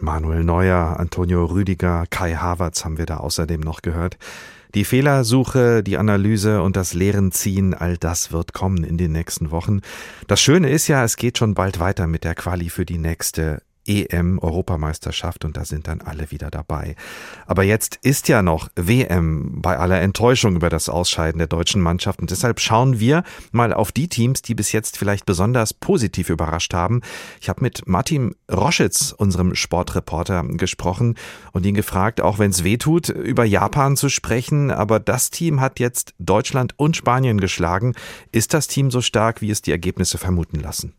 Manuel 0.00 0.42
Neuer, 0.42 0.96
Antonio 0.98 1.44
Rüdiger, 1.44 2.04
Kai 2.10 2.34
Havertz 2.34 2.84
haben 2.84 2.98
wir 2.98 3.06
da 3.06 3.18
außerdem 3.18 3.60
noch 3.60 3.82
gehört. 3.82 4.16
Die 4.74 4.84
Fehlersuche, 4.84 5.82
die 5.82 5.98
Analyse 5.98 6.62
und 6.62 6.76
das 6.76 6.94
Lehren 6.94 7.30
ziehen, 7.30 7.74
all 7.74 7.98
das 7.98 8.32
wird 8.32 8.52
kommen 8.52 8.84
in 8.84 8.96
den 8.96 9.12
nächsten 9.12 9.50
Wochen. 9.50 9.80
Das 10.26 10.40
Schöne 10.40 10.70
ist 10.70 10.88
ja, 10.88 11.04
es 11.04 11.16
geht 11.16 11.38
schon 11.38 11.54
bald 11.54 11.78
weiter 11.78 12.06
mit 12.06 12.24
der 12.24 12.34
Quali 12.34 12.70
für 12.70 12.86
die 12.86 12.98
nächste 12.98 13.62
EM-Europameisterschaft 13.86 15.44
und 15.44 15.56
da 15.56 15.64
sind 15.64 15.88
dann 15.88 16.00
alle 16.00 16.30
wieder 16.30 16.50
dabei. 16.50 16.96
Aber 17.46 17.62
jetzt 17.62 17.98
ist 18.02 18.28
ja 18.28 18.42
noch 18.42 18.68
WM 18.76 19.60
bei 19.60 19.78
aller 19.78 20.00
Enttäuschung 20.00 20.56
über 20.56 20.70
das 20.70 20.88
Ausscheiden 20.88 21.38
der 21.38 21.48
deutschen 21.48 21.80
Mannschaft 21.80 22.20
und 22.20 22.30
deshalb 22.30 22.60
schauen 22.60 23.00
wir 23.00 23.22
mal 23.50 23.72
auf 23.72 23.92
die 23.92 24.08
Teams, 24.08 24.42
die 24.42 24.54
bis 24.54 24.72
jetzt 24.72 24.96
vielleicht 24.96 25.26
besonders 25.26 25.74
positiv 25.74 26.30
überrascht 26.30 26.74
haben. 26.74 27.00
Ich 27.40 27.48
habe 27.48 27.62
mit 27.62 27.86
Martin 27.86 28.34
Roschitz, 28.50 29.14
unserem 29.16 29.54
Sportreporter, 29.54 30.44
gesprochen 30.44 31.16
und 31.52 31.66
ihn 31.66 31.74
gefragt, 31.74 32.20
auch 32.20 32.38
wenn 32.38 32.50
es 32.50 32.64
weh 32.64 32.76
tut, 32.76 33.08
über 33.08 33.44
Japan 33.44 33.96
zu 33.96 34.08
sprechen, 34.08 34.70
aber 34.70 35.00
das 35.00 35.30
Team 35.30 35.60
hat 35.60 35.80
jetzt 35.80 36.14
Deutschland 36.18 36.74
und 36.76 36.96
Spanien 36.96 37.40
geschlagen. 37.40 37.94
Ist 38.30 38.54
das 38.54 38.68
Team 38.68 38.90
so 38.90 39.00
stark, 39.00 39.40
wie 39.40 39.50
es 39.50 39.62
die 39.62 39.70
Ergebnisse 39.70 40.18
vermuten 40.18 40.60
lassen? 40.60 40.94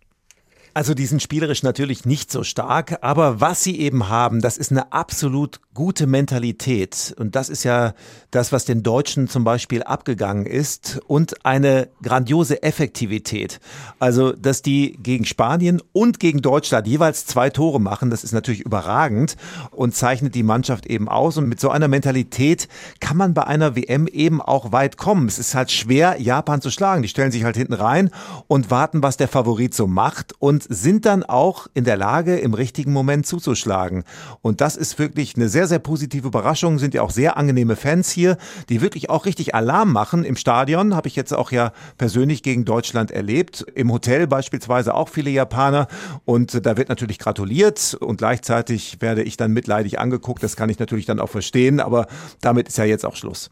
Also 0.75 0.95
die 0.95 1.05
sind 1.05 1.21
spielerisch 1.21 1.61
natürlich 1.61 2.05
nicht 2.05 2.31
so 2.31 2.43
stark, 2.43 2.97
aber 3.01 3.39
was 3.39 3.63
sie 3.63 3.79
eben 3.79 4.09
haben, 4.09 4.41
das 4.41 4.57
ist 4.57 4.71
eine 4.71 4.91
absolut 4.91 5.59
gute 5.73 6.07
Mentalität. 6.07 7.15
Und 7.17 7.35
das 7.35 7.49
ist 7.49 7.63
ja 7.63 7.93
das, 8.31 8.51
was 8.51 8.65
den 8.65 8.83
Deutschen 8.83 9.27
zum 9.27 9.43
Beispiel 9.43 9.83
abgegangen 9.83 10.45
ist. 10.45 10.99
Und 11.07 11.45
eine 11.45 11.89
grandiose 12.01 12.63
Effektivität. 12.63 13.59
Also, 13.99 14.33
dass 14.33 14.61
die 14.61 14.97
gegen 15.01 15.25
Spanien 15.25 15.81
und 15.93 16.19
gegen 16.19 16.41
Deutschland 16.41 16.87
jeweils 16.87 17.25
zwei 17.25 17.49
Tore 17.49 17.79
machen, 17.79 18.09
das 18.09 18.23
ist 18.23 18.33
natürlich 18.33 18.61
überragend 18.61 19.35
und 19.71 19.95
zeichnet 19.95 20.35
die 20.35 20.43
Mannschaft 20.43 20.85
eben 20.85 21.09
aus. 21.09 21.37
Und 21.37 21.47
mit 21.47 21.59
so 21.59 21.69
einer 21.69 21.87
Mentalität 21.87 22.67
kann 22.99 23.17
man 23.17 23.33
bei 23.33 23.45
einer 23.45 23.75
WM 23.75 24.07
eben 24.07 24.41
auch 24.41 24.71
weit 24.71 24.97
kommen. 24.97 25.27
Es 25.27 25.39
ist 25.39 25.55
halt 25.55 25.71
schwer, 25.71 26.19
Japan 26.19 26.61
zu 26.61 26.71
schlagen. 26.71 27.01
Die 27.01 27.09
stellen 27.09 27.31
sich 27.31 27.43
halt 27.43 27.57
hinten 27.57 27.73
rein 27.73 28.11
und 28.47 28.71
warten, 28.71 29.03
was 29.03 29.17
der 29.17 29.27
Favorit 29.27 29.73
so 29.73 29.87
macht. 29.87 30.33
Und 30.39 30.62
sind 30.63 31.05
dann 31.05 31.23
auch 31.23 31.67
in 31.73 31.83
der 31.83 31.97
Lage, 31.97 32.37
im 32.37 32.53
richtigen 32.53 32.93
Moment 32.93 33.25
zuzuschlagen. 33.25 34.03
Und 34.41 34.61
das 34.61 34.75
ist 34.75 34.99
wirklich 34.99 35.35
eine 35.35 35.49
sehr, 35.49 35.67
sehr 35.67 35.79
positive 35.79 36.27
Überraschung. 36.27 36.79
Sind 36.79 36.93
ja 36.93 37.01
auch 37.01 37.11
sehr 37.11 37.37
angenehme 37.37 37.75
Fans 37.75 38.09
hier, 38.09 38.37
die 38.69 38.81
wirklich 38.81 39.09
auch 39.09 39.25
richtig 39.25 39.55
Alarm 39.55 39.91
machen. 39.91 40.23
Im 40.23 40.35
Stadion 40.35 40.95
habe 40.95 41.07
ich 41.07 41.15
jetzt 41.15 41.33
auch 41.33 41.51
ja 41.51 41.71
persönlich 41.97 42.43
gegen 42.43 42.65
Deutschland 42.65 43.11
erlebt. 43.11 43.65
Im 43.75 43.91
Hotel 43.91 44.27
beispielsweise 44.27 44.93
auch 44.93 45.09
viele 45.09 45.29
Japaner. 45.29 45.87
Und 46.25 46.65
da 46.65 46.77
wird 46.77 46.89
natürlich 46.89 47.19
gratuliert 47.19 47.95
und 47.99 48.17
gleichzeitig 48.17 48.97
werde 49.01 49.23
ich 49.23 49.37
dann 49.37 49.51
mitleidig 49.51 49.99
angeguckt. 49.99 50.43
Das 50.43 50.55
kann 50.55 50.69
ich 50.69 50.79
natürlich 50.79 51.05
dann 51.05 51.19
auch 51.19 51.29
verstehen, 51.29 51.79
aber 51.79 52.07
damit 52.41 52.67
ist 52.67 52.77
ja 52.77 52.85
jetzt 52.85 53.05
auch 53.05 53.15
Schluss. 53.15 53.49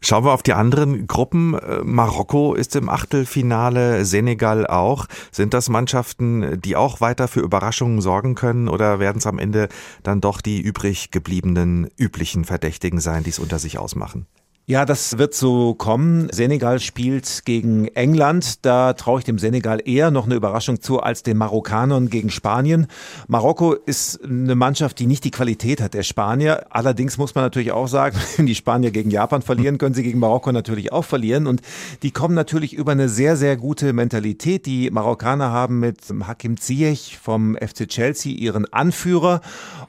Schauen 0.00 0.24
wir 0.24 0.32
auf 0.32 0.42
die 0.42 0.52
anderen 0.52 1.06
Gruppen. 1.06 1.54
Äh, 1.54 1.80
Marokko 1.84 2.54
ist 2.54 2.76
im 2.76 2.88
Achtelfinale, 2.88 4.04
Senegal 4.04 4.66
auch. 4.66 5.06
Sind 5.30 5.54
das 5.54 5.68
Mannschaften, 5.68 6.31
die 6.58 6.76
auch 6.76 7.00
weiter 7.00 7.28
für 7.28 7.40
Überraschungen 7.40 8.00
sorgen 8.00 8.34
können 8.34 8.68
oder 8.68 8.98
werden 8.98 9.18
es 9.18 9.26
am 9.26 9.38
Ende 9.38 9.68
dann 10.02 10.20
doch 10.20 10.40
die 10.40 10.60
übrig 10.60 11.10
gebliebenen 11.10 11.90
üblichen 11.96 12.44
Verdächtigen 12.44 13.00
sein, 13.00 13.24
die 13.24 13.30
es 13.30 13.38
unter 13.38 13.58
sich 13.58 13.78
ausmachen? 13.78 14.26
Ja, 14.64 14.84
das 14.84 15.18
wird 15.18 15.34
so 15.34 15.74
kommen. 15.74 16.28
Senegal 16.30 16.78
spielt 16.78 17.44
gegen 17.44 17.88
England. 17.88 18.64
Da 18.64 18.92
traue 18.92 19.18
ich 19.18 19.24
dem 19.24 19.40
Senegal 19.40 19.80
eher 19.84 20.12
noch 20.12 20.26
eine 20.26 20.36
Überraschung 20.36 20.80
zu 20.80 21.00
als 21.00 21.24
den 21.24 21.36
Marokkanern 21.36 22.08
gegen 22.08 22.30
Spanien. 22.30 22.86
Marokko 23.26 23.72
ist 23.72 24.22
eine 24.22 24.54
Mannschaft, 24.54 25.00
die 25.00 25.08
nicht 25.08 25.24
die 25.24 25.32
Qualität 25.32 25.80
hat 25.80 25.94
der 25.94 26.04
Spanier. 26.04 26.66
Allerdings 26.70 27.18
muss 27.18 27.34
man 27.34 27.42
natürlich 27.42 27.72
auch 27.72 27.88
sagen, 27.88 28.16
wenn 28.36 28.46
die 28.46 28.54
Spanier 28.54 28.92
gegen 28.92 29.10
Japan 29.10 29.42
verlieren, 29.42 29.78
können 29.78 29.96
sie 29.96 30.04
gegen 30.04 30.20
Marokko 30.20 30.52
natürlich 30.52 30.92
auch 30.92 31.04
verlieren. 31.04 31.48
Und 31.48 31.60
die 32.04 32.12
kommen 32.12 32.36
natürlich 32.36 32.72
über 32.72 32.92
eine 32.92 33.08
sehr, 33.08 33.36
sehr 33.36 33.56
gute 33.56 33.92
Mentalität. 33.92 34.66
Die 34.66 34.92
Marokkaner 34.92 35.50
haben 35.50 35.80
mit 35.80 36.02
Hakim 36.24 36.56
Ziyech 36.56 37.18
vom 37.20 37.56
FC 37.56 37.88
Chelsea 37.88 38.32
ihren 38.32 38.72
Anführer 38.72 39.40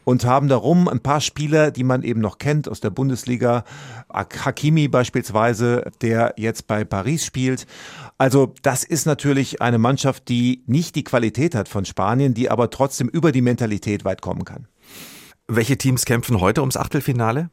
und 0.04 0.26
haben 0.26 0.48
darum 0.48 0.88
ein 0.88 1.00
paar 1.00 1.22
Spieler, 1.22 1.70
die 1.70 1.84
man 1.84 2.02
eben 2.02 2.22
noch 2.22 2.40
kennt 2.40 2.68
aus 2.68 2.80
der 2.80 2.90
Bundesliga. 2.90 3.66
Hakimi 4.64 4.88
beispielsweise, 4.88 5.92
der 6.02 6.36
jetzt 6.38 6.68
bei 6.68 6.86
Paris 6.86 7.26
spielt. 7.26 7.68
Also 8.18 8.54
das 8.62 8.86
ist 8.86 9.06
natürlich 9.06 9.62
eine 9.62 9.78
Mannschaft, 9.78 10.30
die 10.30 10.64
nicht 10.68 10.96
die 10.96 11.04
Qualität 11.04 11.54
hat 11.54 11.68
von 11.68 11.84
Spanien, 11.84 12.34
die 12.34 12.50
aber 12.50 12.70
trotzdem 12.70 13.10
über 13.10 13.34
die 13.34 13.42
Mentalität 13.42 14.06
weit 14.06 14.22
kommen 14.22 14.46
kann. 14.46 14.68
Welche 15.50 15.78
Teams 15.78 16.06
kämpfen 16.06 16.40
heute 16.40 16.62
ums 16.62 16.78
Achtelfinale? 16.78 17.50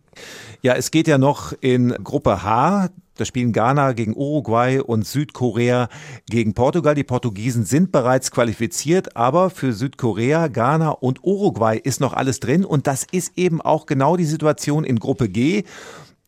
Ja, 0.62 0.75
es 0.75 0.92
geht 0.92 1.09
ja 1.09 1.18
noch 1.18 1.53
in 1.61 1.90
Gruppe 2.05 2.44
H. 2.44 2.90
Da 3.16 3.25
spielen 3.25 3.53
Ghana 3.53 3.92
gegen 3.92 4.16
Uruguay 4.16 4.79
und 4.79 5.05
Südkorea 5.05 5.88
gegen 6.31 6.55
Portugal. 6.55 6.94
Die 6.94 7.03
Portugiesen 7.03 7.64
sind 7.64 7.90
bereits 7.90 8.31
qualifiziert, 8.31 9.16
aber 9.16 9.51
für 9.51 9.73
Südkorea, 9.73 10.46
Ghana 10.46 10.90
und 10.90 11.25
Uruguay 11.25 11.77
ist 11.83 12.01
noch 12.01 12.12
alles 12.12 12.38
drin. 12.38 12.64
Und 12.64 12.87
das 12.87 13.05
ist 13.11 13.37
eben 13.37 13.61
auch 13.61 13.87
genau 13.87 14.16
die 14.16 14.25
Situation 14.25 14.85
in 14.85 15.01
Gruppe 15.01 15.29
G. 15.29 15.64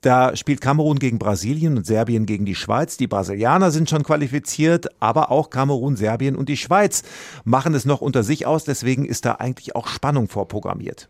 Da 0.02 0.34
spielt 0.34 0.60
Kamerun 0.60 0.98
gegen 0.98 1.20
Brasilien 1.20 1.76
und 1.76 1.86
Serbien 1.86 2.26
gegen 2.26 2.44
die 2.44 2.56
Schweiz. 2.56 2.96
Die 2.96 3.06
Brasilianer 3.06 3.70
sind 3.70 3.88
schon 3.88 4.02
qualifiziert, 4.02 4.88
aber 5.00 5.30
auch 5.30 5.48
Kamerun, 5.48 5.94
Serbien 5.94 6.34
und 6.34 6.48
die 6.48 6.56
Schweiz 6.56 7.04
machen 7.44 7.72
es 7.74 7.84
noch 7.84 8.00
unter 8.00 8.24
sich 8.24 8.44
aus. 8.44 8.64
Deswegen 8.64 9.04
ist 9.04 9.24
da 9.24 9.36
eigentlich 9.36 9.76
auch 9.76 9.86
Spannung 9.86 10.28
vorprogrammiert. 10.28 11.08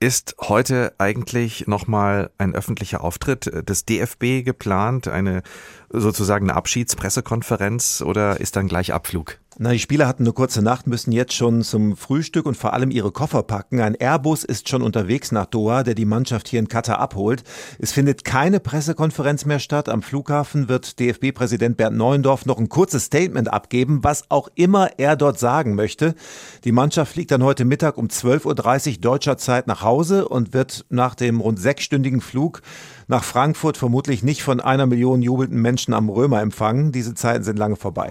Ist 0.00 0.36
heute 0.38 0.92
eigentlich 0.98 1.66
nochmal 1.66 2.30
ein 2.36 2.54
öffentlicher 2.54 3.02
Auftritt 3.02 3.68
des 3.68 3.86
DFB 3.86 4.44
geplant, 4.44 5.08
eine 5.08 5.42
sozusagen 5.88 6.48
eine 6.48 6.56
Abschiedspressekonferenz 6.56 8.02
oder 8.02 8.38
ist 8.38 8.56
dann 8.56 8.68
gleich 8.68 8.92
Abflug? 8.92 9.38
Na, 9.62 9.72
die 9.72 9.78
Spieler 9.78 10.08
hatten 10.08 10.22
eine 10.22 10.32
kurze 10.32 10.62
Nacht, 10.62 10.86
müssen 10.86 11.12
jetzt 11.12 11.34
schon 11.34 11.60
zum 11.60 11.94
Frühstück 11.94 12.46
und 12.46 12.56
vor 12.56 12.72
allem 12.72 12.90
ihre 12.90 13.12
Koffer 13.12 13.42
packen. 13.42 13.82
Ein 13.82 13.94
Airbus 13.94 14.42
ist 14.42 14.70
schon 14.70 14.80
unterwegs 14.80 15.32
nach 15.32 15.44
Doha, 15.44 15.82
der 15.82 15.94
die 15.94 16.06
Mannschaft 16.06 16.48
hier 16.48 16.60
in 16.60 16.68
Katar 16.68 16.98
abholt. 16.98 17.44
Es 17.78 17.92
findet 17.92 18.24
keine 18.24 18.58
Pressekonferenz 18.58 19.44
mehr 19.44 19.58
statt. 19.58 19.90
Am 19.90 20.00
Flughafen 20.00 20.70
wird 20.70 20.98
DFB-Präsident 20.98 21.76
Bernd 21.76 21.98
Neuendorf 21.98 22.46
noch 22.46 22.56
ein 22.56 22.70
kurzes 22.70 23.04
Statement 23.04 23.52
abgeben, 23.52 24.02
was 24.02 24.30
auch 24.30 24.48
immer 24.54 24.98
er 24.98 25.14
dort 25.14 25.38
sagen 25.38 25.74
möchte. 25.74 26.14
Die 26.64 26.72
Mannschaft 26.72 27.12
fliegt 27.12 27.30
dann 27.30 27.44
heute 27.44 27.66
Mittag 27.66 27.98
um 27.98 28.06
12.30 28.06 28.92
Uhr 28.92 29.00
deutscher 29.02 29.36
Zeit 29.36 29.66
nach 29.66 29.82
Hause 29.82 30.26
und 30.26 30.54
wird 30.54 30.86
nach 30.88 31.14
dem 31.14 31.38
rund 31.38 31.60
sechsstündigen 31.60 32.22
Flug 32.22 32.62
nach 33.08 33.24
Frankfurt 33.24 33.76
vermutlich 33.76 34.22
nicht 34.22 34.42
von 34.42 34.58
einer 34.58 34.86
Million 34.86 35.20
jubelnden 35.20 35.60
Menschen 35.60 35.92
am 35.92 36.08
Römer 36.08 36.40
empfangen. 36.40 36.92
Diese 36.92 37.12
Zeiten 37.12 37.44
sind 37.44 37.58
lange 37.58 37.76
vorbei. 37.76 38.10